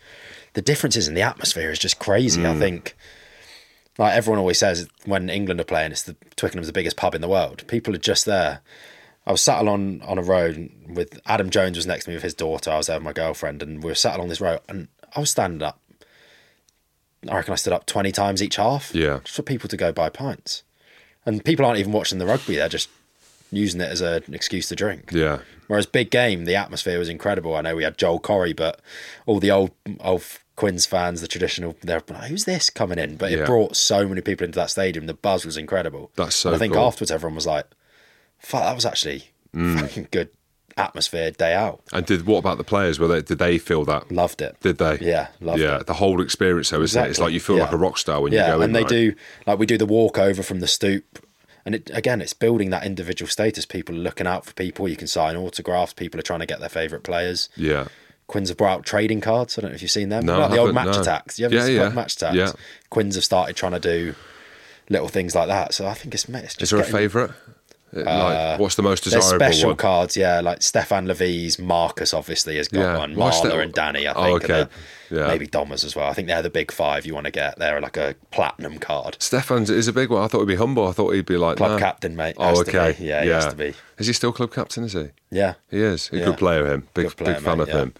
[0.54, 2.46] the differences in the atmosphere is just crazy.
[2.46, 2.60] I hmm.
[2.60, 2.96] think
[3.98, 7.22] like everyone always says when England are playing, it's the Twickenham's the biggest pub in
[7.22, 7.66] the world.
[7.68, 8.62] People are just there.
[9.30, 12.24] I was sat along on a road with Adam Jones was next to me with
[12.24, 12.72] his daughter.
[12.72, 15.20] I was there with my girlfriend, and we were sat along this road, and I
[15.20, 15.80] was standing up.
[17.30, 18.94] I reckon I stood up twenty times each half.
[18.96, 19.20] Yeah.
[19.24, 20.64] just for people to go buy pints,
[21.28, 22.90] and people aren't even watching the rugby; they're just
[23.52, 25.12] using it as a, an excuse to drink.
[25.14, 27.56] Yeah, Whereas big game, the atmosphere was incredible.
[27.56, 28.80] I know we had Joel Corry, but
[29.28, 30.24] all the old old
[30.56, 33.16] Quins fans, the traditional, they're like, who's this coming in?
[33.16, 33.46] But it Yeah.
[33.46, 35.06] brought so many people into that stadium.
[35.06, 36.12] The buzz was incredible.
[36.16, 36.84] That's so And I think cool.
[36.84, 37.66] afterwards, everyone was like,
[38.40, 39.80] "Fuck, that was actually Mm.
[39.80, 40.30] fucking good
[40.78, 43.00] atmosphere day out." and did what about the players?
[43.00, 44.12] Were they did they feel that?
[44.12, 44.58] Loved it.
[44.62, 44.98] Did they?
[45.02, 45.64] Yeah, loved it.
[45.64, 45.88] yeah, it.
[45.88, 47.10] the whole experience, though, isn't it?
[47.10, 47.64] It's like you feel Yeah.
[47.64, 48.64] like a rock star when yeah, you go in.
[48.64, 48.90] and they right?
[48.90, 49.14] do
[49.46, 51.26] like we do the walk over from the stoop,
[51.66, 53.66] and it, again, it's building that individual status.
[53.66, 54.88] People are looking out for people.
[54.88, 55.94] You can sign autographs.
[55.94, 57.50] People are trying to get their favourite players.
[57.56, 57.88] Yeah.
[58.28, 59.58] Quins have brought out trading cards.
[59.58, 60.24] I don't know if you've seen them.
[60.24, 61.02] No, like the old match no.
[61.02, 61.40] attacks.
[61.40, 61.90] You Yeah, seen yeah.
[61.90, 62.36] match attacks?
[62.36, 62.52] Yeah.
[62.92, 64.14] Quins have started trying to do
[64.88, 65.74] little things like that.
[65.74, 67.32] So I think it's, it's just Is there a favourite?
[67.96, 69.78] Uh, like, uh, what's the most There's desirable special one?
[69.78, 72.98] cards, yeah, like Stephan Lewies's Marcus obviously has got Yeah.
[72.98, 73.16] one.
[73.16, 74.50] Marler and Danny, I Oh, think.
[74.50, 74.70] are okay.
[75.10, 75.28] the- Yeah.
[75.28, 76.08] Maybe Domers as well.
[76.08, 77.58] I think they're the big five you want to get.
[77.58, 79.18] They're like a platinum card.
[79.20, 80.22] Stephan's is a big one.
[80.24, 80.88] I thought he'd be humble.
[80.88, 81.78] I thought he'd be like Club no.
[81.80, 82.36] captain, mate.
[82.38, 82.96] Oh, okay.
[83.00, 83.74] Yeah, he has to be.
[83.98, 84.84] Is he still club captain?
[84.84, 85.08] Is he?
[85.32, 85.56] Yeah.
[85.72, 86.12] He is.
[86.14, 86.26] A Yeah.
[86.26, 86.68] good player.
[86.68, 86.88] Him.
[86.94, 87.94] Big player, big fan mate, of him.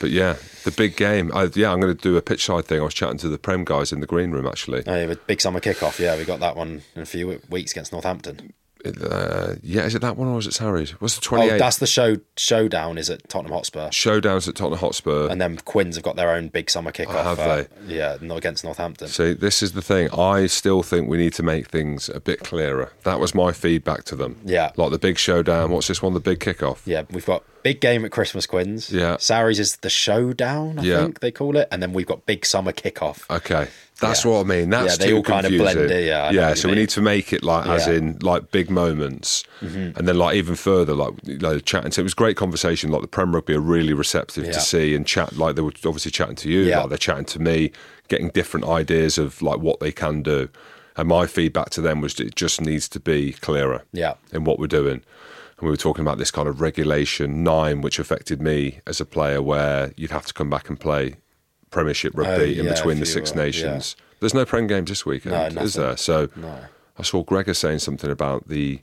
[0.00, 0.34] But yeah,
[0.64, 1.30] the big game.
[1.32, 2.80] I, yeah, I'm going to do a pitch side thing.
[2.80, 4.82] I was chatting to the Prem guys in the green room actually.
[4.86, 6.00] Oh, yeah, big summer kickoff.
[6.00, 8.52] Yeah, we got that one in a few weeks against Northampton.
[8.84, 10.90] Uh, yeah, is it that one or is it Harry's?
[11.00, 11.58] What's the Oh, 28th?
[11.58, 12.16] that's the show.
[12.36, 15.28] Showdown is at Tottenham Hotspur, Showdowns at Tottenham Hotspur.
[15.28, 17.22] and then Quins have got their own big summer kickoff.
[17.24, 17.94] have uh, they?
[17.94, 19.08] Yeah, not against Northampton.
[19.08, 20.10] See, this is the thing.
[20.10, 22.92] I still think we need to make things a bit clearer.
[23.04, 24.40] That was my feedback to them.
[24.44, 24.70] Yeah.
[24.76, 25.70] Like the big showdown.
[25.70, 26.14] What's this one?
[26.14, 26.80] The big kickoff.
[26.86, 28.90] Yeah, we've got big game at Christmas Quins.
[28.90, 29.16] Yeah.
[29.18, 31.02] Sarries is the showdown, I Yeah.
[31.02, 33.28] think they call it, and then we've got big summer kickoff.
[33.28, 33.68] Okay.
[34.00, 34.30] That's Yeah.
[34.30, 34.70] what I mean.
[34.70, 36.54] That's Yeah, they too all kind of blend in, yeah, I yeah.
[36.54, 37.94] So we need to make it like, as Yeah.
[37.94, 39.98] in, like big moments, mm-hmm.
[39.98, 41.90] and then like even further, like, like chatting.
[41.92, 42.90] So it was great conversation.
[42.90, 44.52] Like the Prem Rugby are really receptive Yeah.
[44.52, 45.36] to see and chat.
[45.36, 46.60] Like they were obviously chatting to you.
[46.62, 46.80] Yeah.
[46.80, 47.72] Like they're chatting to me,
[48.08, 50.48] getting different ideas of like what they can do.
[50.96, 53.82] And my feedback to them was it just needs to be clearer.
[53.92, 54.14] Yeah.
[54.32, 55.02] in what we're doing.
[55.58, 59.04] And we were talking about this kind of regulation nine, which affected me as a
[59.04, 61.16] player, where you'd have to come back and play
[61.70, 63.96] Premiership oh, rugby Oh, in between the Six were- Nations.
[64.20, 65.96] There's no Prem games this weekend, No, is there?
[65.96, 66.60] So No.
[66.98, 68.80] I saw Gregor saying something about the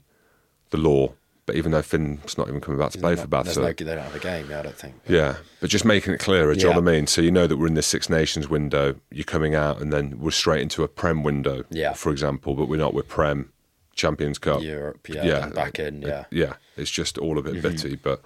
[0.70, 1.12] the law,
[1.46, 3.98] but even though Finn's not even coming back to play for Bath, no, they don't
[3.98, 4.94] have a game, yeah, I don't think.
[5.06, 7.06] yeah, but just making it clearer, do you know what I mean?
[7.06, 10.18] So you know that we're in this Six Nations window, you're coming out, and then
[10.18, 11.92] we're straight into a Prem window, Yeah.
[11.92, 13.52] for example, but we're not, we're Prem,
[13.96, 14.62] Champions Cup.
[14.62, 16.24] Europe, yeah, then back in, yeah.
[16.30, 17.62] Yeah, it's just all a bit Mm-hmm.
[17.68, 18.20] bitty, but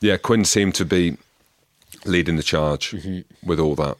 [0.00, 1.16] yeah, Quinn seemed to be
[2.06, 3.48] leading the charge Mm-hmm.
[3.48, 3.96] with all that.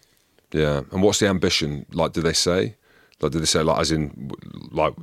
[0.52, 1.86] Yeah, and what's the ambition?
[1.92, 2.74] Like, do they say?
[3.20, 4.30] Like, do they say like as in
[4.70, 4.94] like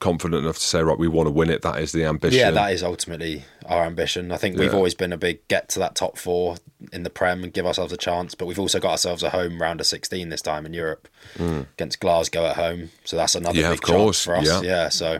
[0.00, 1.62] confident enough to say right, we want to win it?
[1.62, 2.38] That is the ambition.
[2.38, 4.32] Yeah, that is ultimately our ambition.
[4.32, 4.76] I think we've Yeah.
[4.76, 6.56] always been a big get to that top four
[6.92, 9.60] in the Prem and give ourselves a chance, but we've also got ourselves a home
[9.60, 12.90] round of 16 this time in Europe against Glasgow at home.
[13.04, 13.62] So that's another Mm.
[13.62, 14.46] Yeah, big of course, chance for us.
[14.46, 14.60] yeah.
[14.62, 14.88] Yeah.
[14.88, 15.18] so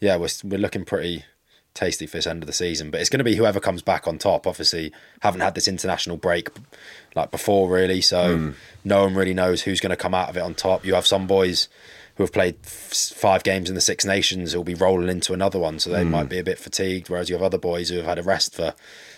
[0.00, 1.24] yeah, we're, we're looking pretty
[1.74, 4.06] tasty for this end of the season, but it's going to be whoever comes back
[4.08, 4.46] on top.
[4.46, 6.48] Obviously, haven't had this international break
[7.14, 8.00] like before, really.
[8.00, 8.50] So Hmm.
[8.84, 10.84] no one really knows who's going to come out of it on top.
[10.84, 11.68] You have some boys
[12.16, 15.58] who have played f- five games in the Six Nations who'll be rolling into another
[15.58, 16.10] one, so they Hmm.
[16.10, 17.08] might be a bit fatigued.
[17.08, 18.74] Whereas you have other boys who have had a rest for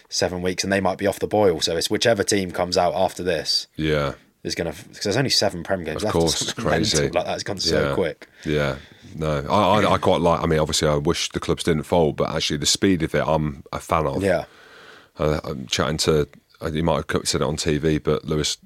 [0.08, 1.60] seven weeks and they might be off the boil.
[1.62, 4.12] So it's whichever team comes out after this yeah.
[4.44, 6.12] is going to because there's only seven Prem games Of left.
[6.12, 7.08] course, crazy.
[7.08, 7.94] Like that, it's gone so Yeah.
[7.94, 8.28] quick.
[8.44, 8.76] Yeah,
[9.16, 10.40] no, I, I, I quite like.
[10.42, 13.24] I mean, obviously, I wish the clubs didn't fold, but actually, the speed of it,
[13.26, 14.22] I'm a fan of.
[14.22, 14.44] Yeah,
[15.18, 16.28] Uh, I'm chatting to.
[16.62, 18.56] uh, You might have said it on TV, but Lewis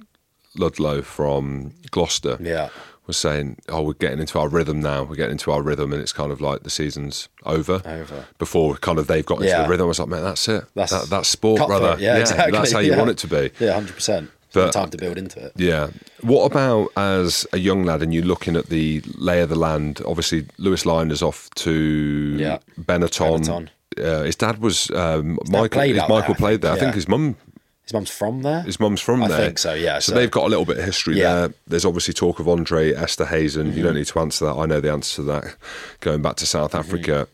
[0.59, 2.71] Ludlow from Gloucester yeah,
[3.07, 5.03] was saying, "Oh, we're getting into our rhythm now.
[5.05, 7.83] We're getting into our rhythm, and it's kind of like the season's over.
[7.85, 8.25] Over.
[8.39, 9.63] Before kind of they've got into Yeah.
[9.65, 9.85] the rhythm.
[9.85, 10.65] I was like, man, that's it.
[10.75, 11.93] That's- that, that's sport, brother.
[11.95, 12.01] it.
[12.01, 12.53] Yeah, exactly.
[12.53, 12.99] That's how you Yeah.
[12.99, 13.51] want it to be.
[13.61, 14.31] yeah, hundred percent.
[14.65, 15.53] But- time to build into it.
[15.57, 15.89] Yeah.
[16.23, 20.01] What about as a young lad and you're looking at the lay of the land?
[20.07, 22.59] Obviously, Louis Lynagh's off to Yeah.
[22.81, 23.45] Benetton.
[23.45, 23.69] Benetton.
[23.99, 25.69] Uh, his dad was um, Michael.
[25.69, 26.73] played his out there, Michael I played think, there.
[26.73, 27.37] I think his mum
[27.85, 28.63] His mum's from there.
[28.63, 29.41] His mum's from I there.
[29.41, 31.35] I think so, yeah, So, so- they've got a little bit of history Yeah.
[31.35, 31.55] there.
[31.69, 33.75] There's obviously talk of Andre Esterhuizen.
[33.77, 34.55] You don't need to answer that.
[34.55, 35.55] I know the answer to that.
[36.01, 37.29] Going back to South Africa,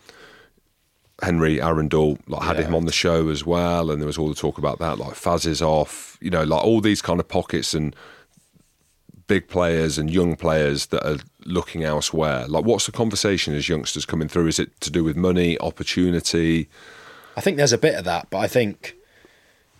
[1.22, 2.66] Henry Arundell like, had Yeah.
[2.66, 4.98] him on the show as well, and there was all the talk about that.
[4.98, 6.18] Like Faz is off.
[6.20, 7.94] You know, like all these kind of pockets and
[9.28, 12.46] big players and young players that are looking elsewhere.
[12.48, 14.48] Like, what's the conversation as youngsters coming through?
[14.48, 16.68] Is it to do with money, opportunity?
[17.36, 18.94] I think there's a bit of that, but I think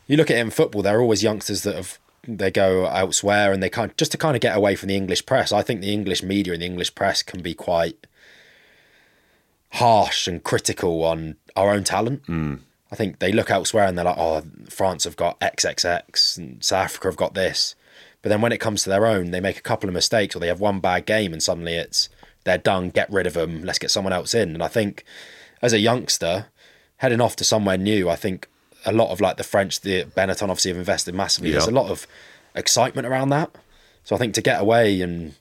[0.07, 3.53] you look at it in football, there are always youngsters that have they go elsewhere
[3.53, 5.53] and they kind just to kind of get away from the English press.
[5.53, 8.07] I think the English media and the English press can be quite
[9.73, 12.27] harsh and critical on our own talent.
[12.27, 12.61] Mm.
[12.91, 16.85] I think they look elsewhere and they're like, "Oh, France have got XXX and South
[16.85, 17.75] Africa have got this,"
[18.21, 20.41] but then when it comes to their own, they make a couple of mistakes or
[20.41, 22.09] they have one bad game and suddenly it's
[22.45, 22.91] they're done.
[22.91, 23.63] Get rid of them.
[23.63, 24.55] Let's get someone else in.
[24.55, 25.05] And I think
[25.61, 26.47] as a youngster
[26.99, 28.49] heading off to somewhere new, I think
[28.85, 31.53] a lot of like the French, the Benetton obviously have invested massively.
[31.53, 32.07] There's a lot of
[32.55, 33.51] excitement around that.
[34.05, 35.35] So I think to get away and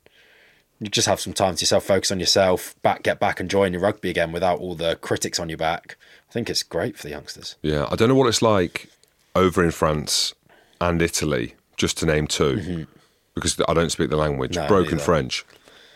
[0.81, 3.81] you just have some time to yourself, focus on yourself, back, get back, enjoying your
[3.81, 5.95] rugby again without all the critics on your back.
[6.29, 7.55] I think it's great for the youngsters.
[7.61, 8.89] Yeah, I don't know what it's like
[9.35, 10.33] over in France
[10.81, 12.87] and Italy, just to name 2
[13.35, 14.51] because I don't speak the language.
[14.53, 14.63] Mm-hmm.
[14.63, 15.03] No, Broken neither.
[15.05, 15.45] French,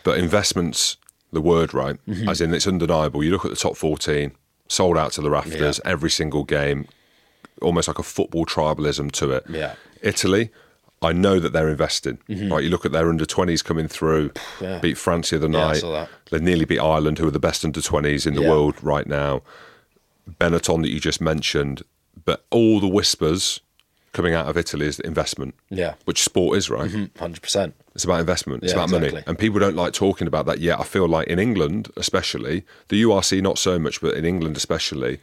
[0.04, 0.96] but investments,
[1.32, 2.28] the word right, Mm-hmm.
[2.28, 3.22] as in it's undeniable.
[3.24, 4.32] You look at the top fourteen,
[4.68, 6.86] sold out to the rafters every single game,
[7.60, 9.44] almost like a football tribalism to it.
[9.50, 9.74] Yeah.
[10.00, 10.50] Italy.
[11.08, 12.18] I know that they're investing.
[12.28, 14.64] Right, you look at their under 20s coming through, Mm-hmm.
[14.64, 14.78] Yeah.
[14.80, 15.82] beat France the other night.
[16.30, 18.50] They nearly beat Ireland, who are the best under 20s in the Yeah.
[18.50, 19.42] world right now.
[20.40, 21.82] Benetton that you just mentioned,
[22.24, 23.60] but all the whispers
[24.12, 25.54] coming out of Italy is investment.
[25.70, 25.94] Yeah.
[26.06, 26.90] Which sport is, right?
[27.18, 27.74] Hundred percent.
[27.94, 28.64] It's about investment.
[28.64, 29.22] It's Yeah, about money.
[29.26, 30.80] And people don't like talking about that yet.
[30.80, 35.20] I feel like in England, especially, the URC not so much, but in England especially,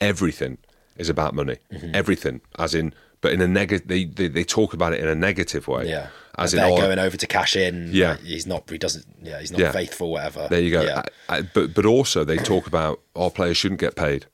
[0.00, 0.58] everything
[0.96, 1.56] is about money.
[1.72, 1.90] Mm-hmm.
[1.94, 2.40] Everything.
[2.58, 2.94] As in
[3.24, 5.88] but in a negative they, they they talk about it in a negative way.
[5.88, 6.08] Yeah.
[6.36, 7.88] As Like in they're oh, going over to cash in.
[7.92, 8.16] Yeah.
[8.18, 8.68] he's not.
[8.68, 9.06] He doesn't.
[9.22, 9.72] Yeah, he's not Yeah.
[9.72, 10.10] faithful.
[10.10, 10.46] Whatever.
[10.50, 10.82] There you go.
[10.82, 11.02] Yeah.
[11.28, 14.26] I- I- but but also they talk about our players shouldn't get paid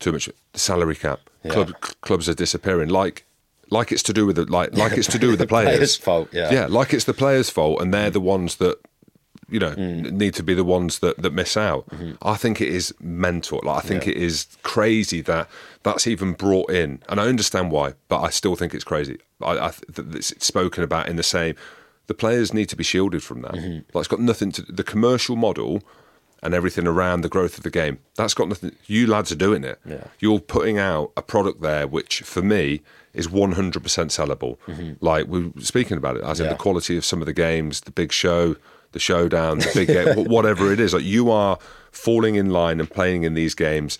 [0.00, 1.20] too much salary cap.
[1.48, 2.88] Club, cl- clubs are disappearing.
[2.90, 3.24] Like
[3.70, 5.76] like it's to do with the like like it's to do with the players.
[5.76, 6.52] Players' fault, yeah.
[6.52, 8.76] Yeah, like it's the players' fault, and they're the ones that
[9.48, 10.12] you know Mm.
[10.12, 11.88] need to be the ones that that miss out.
[11.90, 12.12] Mm-hmm.
[12.22, 13.60] I think it is mental.
[13.64, 15.48] Like I think it is crazy that
[15.82, 19.18] that's even brought in, and I understand why, but I still think it's crazy.
[19.42, 21.54] I, I it's spoken about in the same.
[22.06, 23.52] The players need to be shielded from that.
[23.54, 23.78] Mm-hmm.
[23.96, 25.82] Like it's got nothing to the commercial model
[26.42, 27.98] and everything around the growth of the game.
[28.16, 28.72] That's got nothing.
[28.86, 29.80] You lads are doing it.
[29.86, 30.04] Yeah.
[30.18, 32.82] You're putting out a product there, which for me
[33.14, 33.80] is 100%
[34.10, 34.58] sellable.
[35.00, 36.52] Like we were speaking about it, as in Mm-hmm.
[36.54, 38.56] The quality of some of the games, the big show,
[38.94, 40.94] the showdown, the big game, whatever it is.
[40.94, 41.58] Like you are
[41.92, 43.98] falling in line and playing in these games.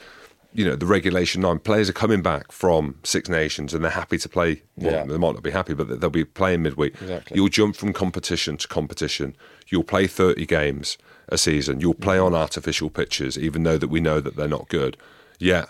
[0.57, 4.18] You know, the regulation nine players are coming back from Six Nations and they're happy
[4.18, 4.62] to play.
[4.76, 5.05] Well, Yeah.
[5.05, 6.95] they might not be happy, but they'll be playing midweek.
[7.03, 7.34] Exactly.
[7.36, 9.36] You'll jump from competition to competition.
[9.68, 10.97] You'll play 30 games
[11.28, 11.80] a season.
[11.80, 12.34] You'll play Mm-hmm.
[12.34, 14.97] on artificial pitches, even though that we know that they're not good.
[15.40, 15.68] Yet,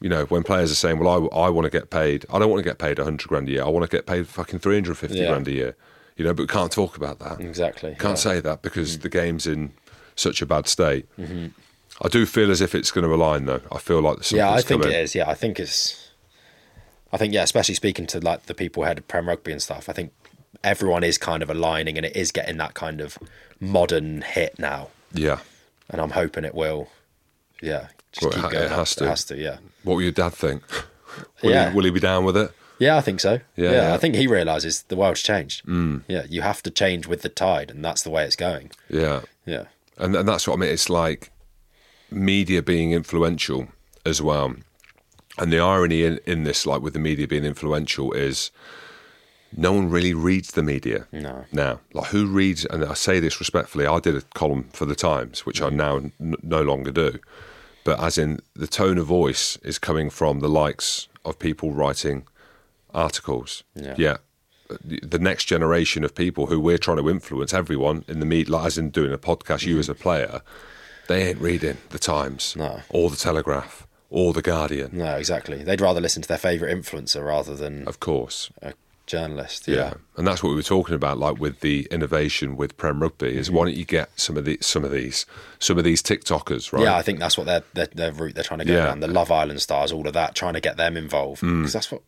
[0.00, 2.24] you know, when players are saying, "Well, I, I want to get paid.
[2.32, 3.62] I don't want to get paid 100 grand a year.
[3.62, 5.28] I want to get paid fucking 350 Yeah.
[5.28, 5.76] grand a year."
[6.18, 7.40] You know, but we can't talk about that.
[7.40, 7.90] Exactly.
[7.98, 8.14] Can't yeah.
[8.16, 9.02] say that because mm.
[9.02, 9.72] the game's in
[10.16, 11.06] such a bad state.
[11.16, 11.46] Mm-hmm.
[12.02, 13.60] I do feel as if it's going to align, though.
[13.72, 14.96] I feel like something's Yeah, I think coming.
[14.96, 15.14] it is.
[15.14, 16.10] Yeah, I think it's.
[17.12, 19.62] I think yeah, especially speaking to like the people who head of Prem Rugby and
[19.62, 19.88] stuff.
[19.88, 20.12] I think
[20.62, 23.16] everyone is kind of aligning, and it is getting that kind of
[23.60, 24.88] modern hit now.
[25.12, 25.38] Yeah.
[25.88, 26.88] And I'm hoping it will.
[27.62, 28.72] Yeah, just Well, it keep it going.
[28.72, 28.78] up.
[28.78, 29.04] has to.
[29.04, 29.36] It has to.
[29.36, 29.58] Yeah.
[29.84, 30.62] What will your dad think?
[31.42, 31.70] will, Yeah.
[31.70, 32.52] he, will he be down with it?
[32.78, 33.32] Yeah, I think so.
[33.56, 33.94] Yeah, Yeah, yeah.
[33.94, 35.66] I think he realizes the world's changed.
[35.66, 36.02] Mm.
[36.08, 38.70] Yeah, you have to change with the tide, and that's the way it's going.
[38.88, 39.22] Yeah.
[39.46, 39.64] Yeah.
[39.96, 40.70] And, and that's what I mean.
[40.70, 41.30] It's like
[42.10, 43.68] media being influential
[44.06, 44.54] as well.
[45.38, 48.50] And the irony in, in this, like with the media being influential, is
[49.56, 51.44] no one really reads the media No.
[51.52, 51.80] now.
[51.92, 52.64] Like who reads?
[52.66, 53.86] And I say this respectfully.
[53.86, 56.12] I did a column for the Times, which I now n-
[56.42, 57.18] no longer do.
[57.84, 62.26] But as in the tone of voice is coming from the likes of people writing
[62.94, 63.64] articles.
[63.74, 64.16] Yeah.
[64.84, 68.52] The the next generation of people who we're trying to influence, everyone in the media,
[68.52, 70.42] like as in doing a podcast, you as a player,
[71.06, 72.82] they ain't reading the Times No.
[72.90, 74.90] or the Telegraph or the Guardian.
[74.92, 75.62] No, exactly.
[75.64, 78.50] They'd rather listen to their favorite influencer rather than Of course.
[78.60, 78.74] a
[79.06, 79.66] journalist.
[79.68, 79.74] Yeah.
[79.76, 79.94] Yeah.
[80.18, 83.38] and that's what we were talking about, like with the innovation with Prem Rugby.
[83.38, 85.24] Is why don't you get some of the some of these
[85.60, 86.82] some of these TikTokers, right?
[86.82, 88.84] Yeah, I think that's what their their, their route they're trying to go Yeah.
[88.88, 89.00] down.
[89.00, 91.60] The Love Island stars, all of that, trying to get them involved Mm.
[91.62, 92.02] because that's what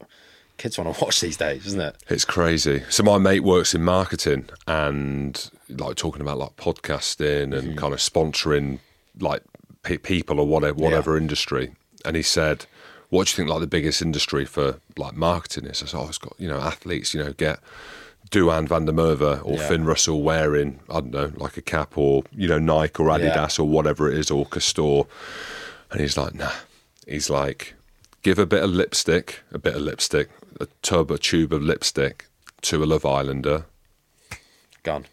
[0.60, 1.96] kids want to watch these days, isn't it?
[2.08, 2.82] It's crazy.
[2.90, 7.78] So my mate works in marketing and like talking about like podcasting and mm-hmm.
[7.78, 8.78] kind of sponsoring
[9.18, 9.42] like
[9.82, 11.72] pe- people or whatever whatever industry.
[12.04, 12.66] And he said,
[13.08, 16.08] "What do you think like the biggest industry for like marketing is?" I said, "Oh,
[16.08, 17.14] it's got you know athletes.
[17.14, 17.60] You know, get
[18.30, 19.66] Duhan van der Merwe or Yeah.
[19.66, 23.58] Finn Russell wearing I don't know like a cap or you know Nike or Adidas
[23.58, 25.06] or whatever it is or Castore."
[25.90, 26.52] And he's like, "Nah."
[27.06, 27.74] He's like,
[28.22, 30.28] "Give a bit of lipstick, a bit of lipstick,
[30.60, 32.26] a tub, a tube of lipstick."
[32.62, 33.64] To a Love Islander,
[34.82, 35.06] Gone.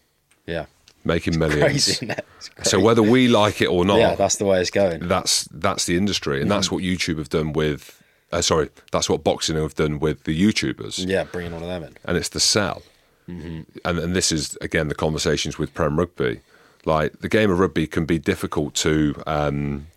[0.45, 0.65] Yeah.
[1.05, 1.61] making millions.
[1.97, 2.09] Crazy?
[2.57, 5.07] It's So whether we like it or not, yeah, that's the way it's going.
[5.07, 8.03] that's that's the industry, and that's what YouTube have done with.
[8.33, 11.83] Uh, sorry, that's what boxing have done with the YouTubers, Yeah, bringing all of them
[11.83, 11.95] in.
[12.03, 12.83] and it's the sell.
[13.27, 16.41] And and this is again the conversations with Prem Rugby.
[16.83, 19.88] Like the game of rugby can be difficult to um,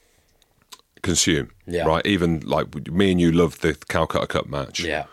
[1.03, 1.85] consume, Yeah.
[1.85, 2.05] right?
[2.07, 4.81] Even like me and you love the Calcutta Cup match.
[4.81, 5.07] Yeah.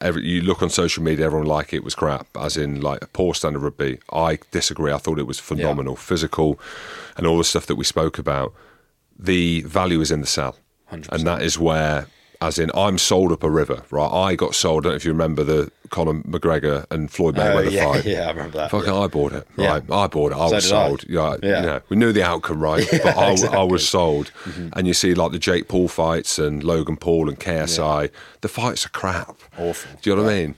[0.00, 3.06] Every, you look on social media, everyone like it was crap, as in like a
[3.08, 3.98] poor standard rugby.
[4.12, 4.92] I disagree.
[4.92, 6.58] I thought it was phenomenal, physical,
[7.16, 8.54] and all the stuff that we spoke about.
[9.18, 10.56] The value is in the cell,
[10.90, 11.08] 100%.
[11.10, 12.06] and that is where,
[12.42, 13.82] as in, I'm sold up a river.
[13.90, 14.84] Right, I got sold.
[14.84, 18.04] I don't know if you remember the Conor McGregor and Floyd Oh, Mayweather yeah, fight.
[18.06, 18.70] yeah, I remember that.
[18.70, 19.46] Fucking, I bought it.
[19.56, 19.68] Yeah.
[19.72, 20.36] Right, I bought it.
[20.38, 20.88] I So was did I.
[20.88, 21.04] sold.
[21.08, 21.60] Yeah, Yeah.
[21.60, 22.86] You know, we knew the outcome, right?
[22.90, 23.58] but I, I exactly.
[23.58, 23.72] Mm-hmm.
[23.72, 24.32] was sold.
[24.74, 28.10] And you see, like the Jake Paul fights and Logan Paul and KSI,
[28.40, 29.36] the fights are crap.
[29.58, 29.98] Awful.
[30.00, 30.54] Do you know what I mean?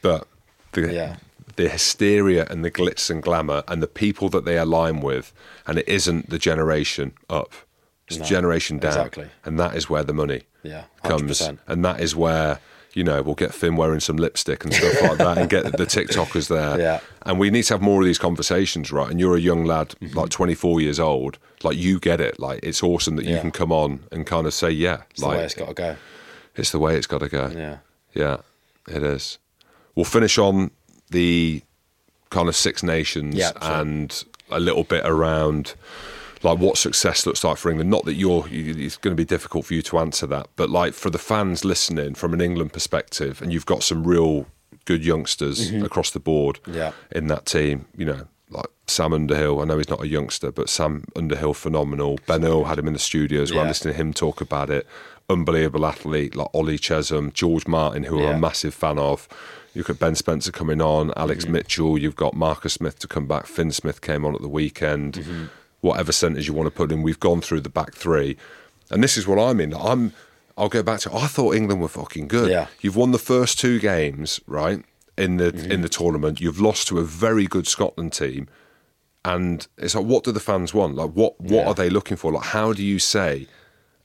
[0.00, 0.26] But
[0.72, 1.16] the Yeah.
[1.54, 5.32] the hysteria and the glitz and glamour and the people that they align with,
[5.66, 7.52] and it isn't the generation up.
[8.08, 9.26] It's the No, generation down, exactly.
[9.44, 11.58] and that is where the money Yeah, comes, 100%.
[11.66, 12.60] and that is where
[12.94, 15.86] you know we'll get Finn wearing some lipstick and stuff like that, and get the
[15.86, 16.78] TikTokers there.
[16.78, 17.00] Yeah.
[17.22, 19.10] and we need to have more of these conversations, right?
[19.10, 20.18] And you're a young lad, Mm-hmm.
[20.18, 22.38] like 24 years old, like you get it.
[22.38, 23.40] Like it's awesome that you Yeah.
[23.40, 25.96] can come on and kind of say, yeah, It's the way it's got to go.
[26.54, 27.50] it's the way it's got to go.
[27.54, 27.78] Yeah.
[28.14, 28.36] Yeah,
[28.88, 29.38] it is.
[29.94, 30.70] We'll finish on
[31.10, 31.62] the
[32.30, 33.72] kind of Six Nations Yeah, sure.
[33.80, 35.74] and a little bit around
[36.42, 37.90] like what success looks like for England.
[37.90, 40.70] Not that you're, you, it's going to be difficult for you to answer that, but
[40.70, 44.46] like for the fans listening from an England perspective, and you've got some real
[44.84, 46.74] good youngsters across the board Mm-hmm.
[46.78, 46.92] Yeah.
[47.12, 48.26] in that team, you know.
[48.50, 52.18] Like Sam Underhill, I know he's not a youngster, but Sam Underhill, phenomenal.
[52.26, 53.68] Ben Earl had him in the studio as well, Yeah.
[53.68, 54.86] listening to him talk about it.
[55.30, 59.26] Unbelievable athlete like Ollie Chessum, George Martin, who I'm a massive fan of.
[59.72, 61.52] You've got Ben Spencer coming on, Alex Mm-hmm.
[61.54, 65.14] Mitchell, you've got Marcus Smith to come back, Fin Smith came on at the weekend.
[65.14, 65.44] Mm-hmm.
[65.82, 68.36] Whatever centres you want to put in, we've gone through the back three.
[68.90, 69.74] And this is what I mean.
[69.74, 70.12] I'm
[70.56, 72.50] I'll go back to I thought England were fucking good.
[72.50, 72.68] Yeah.
[72.80, 74.82] You've won the first two games, right?
[75.18, 75.70] In the Mm-hmm.
[75.72, 76.40] in the tournament.
[76.40, 78.48] You've lost to a very good Scotland team.
[79.24, 80.96] And it's like what do the fans want?
[80.96, 81.66] Like what what Yeah.
[81.68, 82.32] are they looking for?
[82.32, 83.46] Like how do you say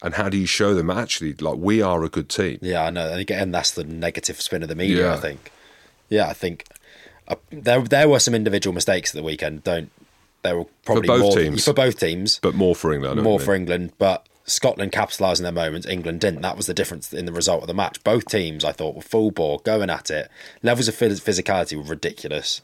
[0.03, 2.59] and how do you show them actually like we are a good team?
[2.61, 3.09] Yeah, I know.
[3.11, 5.07] And again, that's the negative spin of the media.
[5.07, 5.13] Yeah.
[5.13, 5.51] I think.
[6.09, 6.65] Yeah, I think
[7.27, 9.63] uh, there there were some individual mistakes at the weekend.
[9.63, 9.91] Don't
[10.47, 11.65] there were probably both more teams.
[11.65, 13.21] for both teams, But more for England.
[13.21, 13.53] More for.
[13.53, 13.93] England.
[13.97, 15.87] But Scotland capitalised in their moments.
[15.87, 16.41] England didn't.
[16.41, 18.03] That was the difference in the result of the match.
[18.03, 20.29] Both teams, I thought, were full bore, going at it.
[20.63, 22.61] Levels of physicality were ridiculous.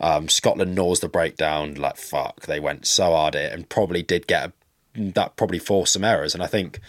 [0.00, 2.46] Um, Scotland gnaws the breakdown like fuck.
[2.46, 4.50] They went so hard at it and probably did get
[4.96, 5.36] a, that.
[5.36, 6.34] Probably forced some errors.
[6.34, 6.80] And I think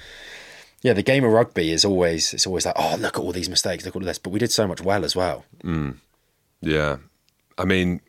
[0.81, 3.49] yeah, the game of rugby is always it's always like, oh, look at all these
[3.49, 4.19] mistakes, look at all this.
[4.19, 5.45] But we did so much well as well.
[6.61, 6.97] Yeah.
[7.57, 8.01] I mean,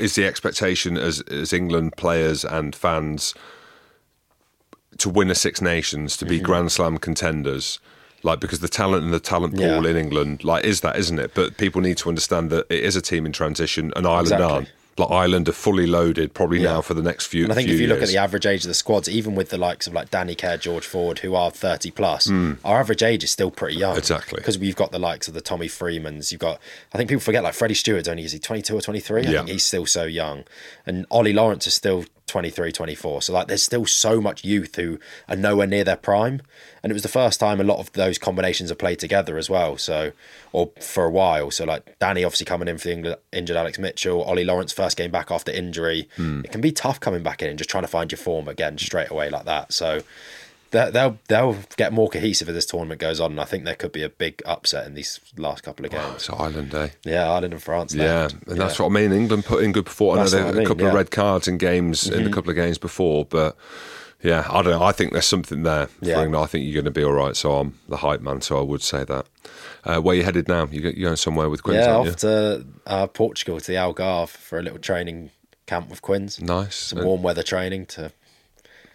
[0.00, 3.34] is the expectation as as England players and fans
[4.98, 6.30] to win a Six Nations to Mm-hmm.
[6.30, 7.78] be Grand Slam contenders?
[8.24, 9.90] Like because the talent and the talent pool Yeah.
[9.90, 11.34] in England, like is that, isn't it?
[11.34, 14.46] But people need to understand that it is a team in transition, and Ireland Exactly.
[14.52, 14.72] aren't.
[14.98, 16.74] Like Ireland are fully loaded, probably Yeah.
[16.74, 17.44] now for the next few.
[17.44, 19.34] And I think few if you look at the average age of the squads, even
[19.34, 22.54] with the likes of like Danny Care, George Ford, who are 30 plus, hmm.
[22.64, 23.96] our average age is still pretty young.
[23.96, 24.38] Exactly.
[24.38, 26.32] Because we've got the likes of the Tommy Freemans.
[26.32, 26.60] You've got,
[26.92, 29.26] I think people forget like Freddie Steward's only, is he 22 or 23?
[29.26, 29.38] I Yeah.
[29.38, 30.44] think he's still so young.
[30.86, 33.22] And Ollie Lawrence is still 23, 24.
[33.22, 34.98] So like there's still so much youth who
[35.28, 36.42] are nowhere near their prime.
[36.82, 39.50] And it was the first time a lot of those combinations have played together as
[39.50, 39.76] well.
[39.76, 40.12] So,
[40.52, 41.50] or for a while.
[41.50, 45.10] So like Danny obviously coming in for the injured Alex Mitchell, Ollie Lawrence first game
[45.10, 46.08] back after injury.
[46.16, 46.42] Hmm.
[46.44, 48.78] It can be tough coming back in and just trying to find your form again
[48.78, 49.72] straight away like that.
[49.72, 50.02] So
[50.70, 53.32] they'll they'll get more cohesive as this tournament goes on.
[53.32, 56.14] And I think there could be a big upset in these last couple of games.
[56.16, 56.92] it's Ireland Day.
[57.04, 57.94] Yeah, Ireland and France.
[57.94, 59.12] Yeah, and that's what I mean.
[59.12, 60.32] England put in good performance.
[60.34, 62.08] I know That's they what had I a mean, couple of red cards in games
[62.08, 63.56] in a couple of games before, but
[64.22, 64.82] yeah, I don't know.
[64.82, 66.20] I think there's something there Yeah.
[66.20, 67.36] I think you're going to be all right.
[67.36, 68.40] So I'm the hype man.
[68.40, 69.26] So I would say that.
[69.84, 70.66] Uh, where are you headed now?
[70.66, 74.58] You you're going somewhere with Quins, yeah, off to uh, Portugal to the Algarve for
[74.58, 75.30] a little training
[75.66, 76.40] camp with Quins.
[76.40, 76.74] Nice.
[76.74, 78.12] Some And warm weather training to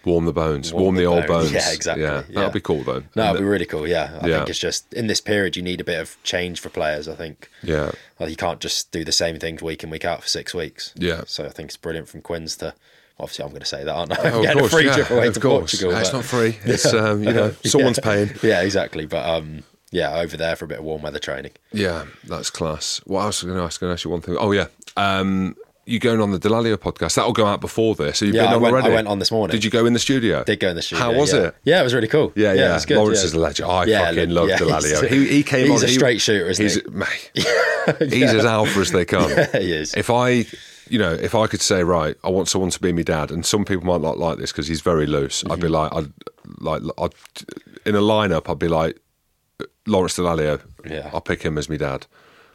[0.06, 1.52] warm the bones, warm, the, old bones.
[1.54, 2.04] Yeah, exactly.
[2.04, 2.36] Yeah, yeah.
[2.42, 3.04] that'd be cool though.
[3.16, 3.88] No, it'd be really cool.
[3.88, 4.38] Yeah, I Yeah.
[4.38, 7.08] think it's just in this period you need a bit of change for players.
[7.08, 7.50] I think.
[7.62, 7.92] Yeah.
[8.20, 10.94] Like you can't just do the same things week in week out for six weeks.
[10.96, 11.24] Yeah.
[11.26, 12.74] So I think it's brilliant from Quins to.
[13.20, 14.32] Obviously, I'm going to say that, aren't I?
[14.32, 15.60] Oh, of course, a free yeah, trip away of to course.
[15.72, 15.92] Portugal.
[15.92, 16.58] Yeah, it's not free.
[16.66, 18.32] It's, um, you know, someone's paying.
[18.42, 19.06] Yeah, exactly.
[19.06, 21.52] But um, yeah, over there for a bit of warm weather training.
[21.72, 23.02] Yeah, that's class.
[23.06, 23.80] What else was I going to ask?
[23.80, 24.36] Going to ask you one thing.
[24.40, 24.66] Oh yeah,
[24.98, 25.56] um,
[25.86, 27.16] you going on the Dallaglio podcast?
[27.16, 28.20] That'll go out before this.
[28.20, 28.92] So you've Yeah, been I went- already.
[28.92, 29.54] I went on this morning.
[29.54, 30.44] Did you go in the studio?
[30.44, 31.04] Did go in the studio.
[31.04, 31.40] How was yeah.
[31.48, 31.56] it?
[31.64, 32.32] Yeah, it was really cool.
[32.36, 32.72] Yeah, yeah.
[32.72, 32.98] it was good.
[32.98, 33.26] Lawrence yeah.
[33.26, 33.70] is a legend.
[33.72, 35.08] I Yeah, fucking love yeah, Dallaglio.
[35.10, 35.74] He, he came he's on.
[35.76, 36.90] He's a he- straight shooter, isn't he's, he?
[36.90, 37.32] Mate,
[38.14, 39.30] he's as alpha as they come.
[39.32, 39.94] Yeah, he is.
[39.96, 40.46] If I,
[40.90, 43.46] you know, if I could say, right, I want someone to be my dad, and
[43.46, 45.44] some people might not like this because he's very loose.
[45.46, 45.62] I'd Mm-hmm.
[45.62, 46.12] be like, I'd
[46.60, 47.14] like, I'd,
[47.86, 49.00] in a lineup, I'd be like,
[49.86, 50.62] Lawrence Dallaglio.
[50.90, 51.10] Yeah.
[51.14, 52.06] I'll pick him as my dad.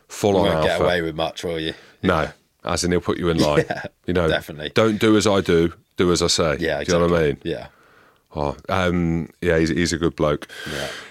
[0.08, 0.68] Full You on won't alpha.
[0.68, 1.74] get away with much, will you?
[2.02, 2.30] No,
[2.64, 3.64] as in he'll put you in line.
[3.68, 4.70] Yeah, you know, definitely.
[4.74, 5.72] Don't do as I do.
[5.96, 6.56] Do as I say.
[6.60, 6.84] Yeah, exactly.
[6.84, 7.38] Do you know what I mean?
[7.44, 7.66] Yeah.
[8.36, 10.46] Oh, um, yeah, he's, he's a good bloke.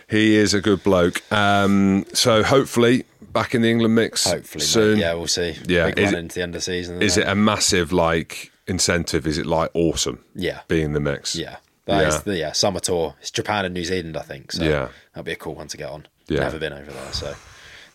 [0.08, 1.22] He is a good bloke.
[1.34, 4.68] Um, so hopefully back in the England mix Hopefully, mate.
[4.68, 5.00] soon.
[5.00, 5.56] Yeah, we'll see.
[5.68, 7.02] Yeah, Big is it- into the end of season.
[7.02, 9.26] Is it a massive like incentive?
[9.28, 10.24] Is it like awesome?
[10.36, 10.60] Yeah.
[10.68, 11.36] being in the mix.
[11.36, 11.58] Yeah.
[11.86, 12.22] That is Yeah.
[12.26, 13.16] the yeah, summer tour.
[13.20, 14.52] It's Japan and New Zealand, I think.
[14.52, 14.90] So Yeah.
[15.14, 16.06] that'll be a cool one to get on.
[16.28, 16.42] Yeah.
[16.42, 17.14] Never been over there.
[17.14, 17.34] So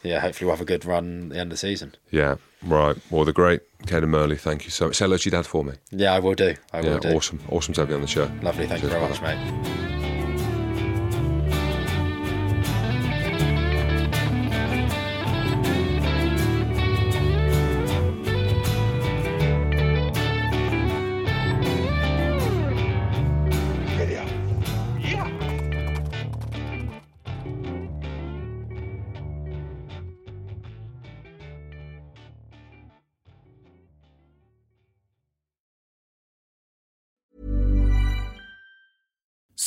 [0.02, 1.94] yeah, hopefully we'll have a good run at the end of the season.
[2.10, 2.96] Yeah, right.
[3.10, 4.96] Well, the great Cadan Murley, thank you so much.
[4.96, 5.74] Say hello to your dad for me.
[5.90, 6.54] Yeah, I will do.
[6.72, 7.08] I yeah, will do.
[7.10, 7.40] awesome.
[7.48, 8.30] Awesome to have you on the show.
[8.42, 8.66] Lovely.
[8.66, 9.20] Thank Cheers, you very brother.
[9.20, 10.01] much, mate.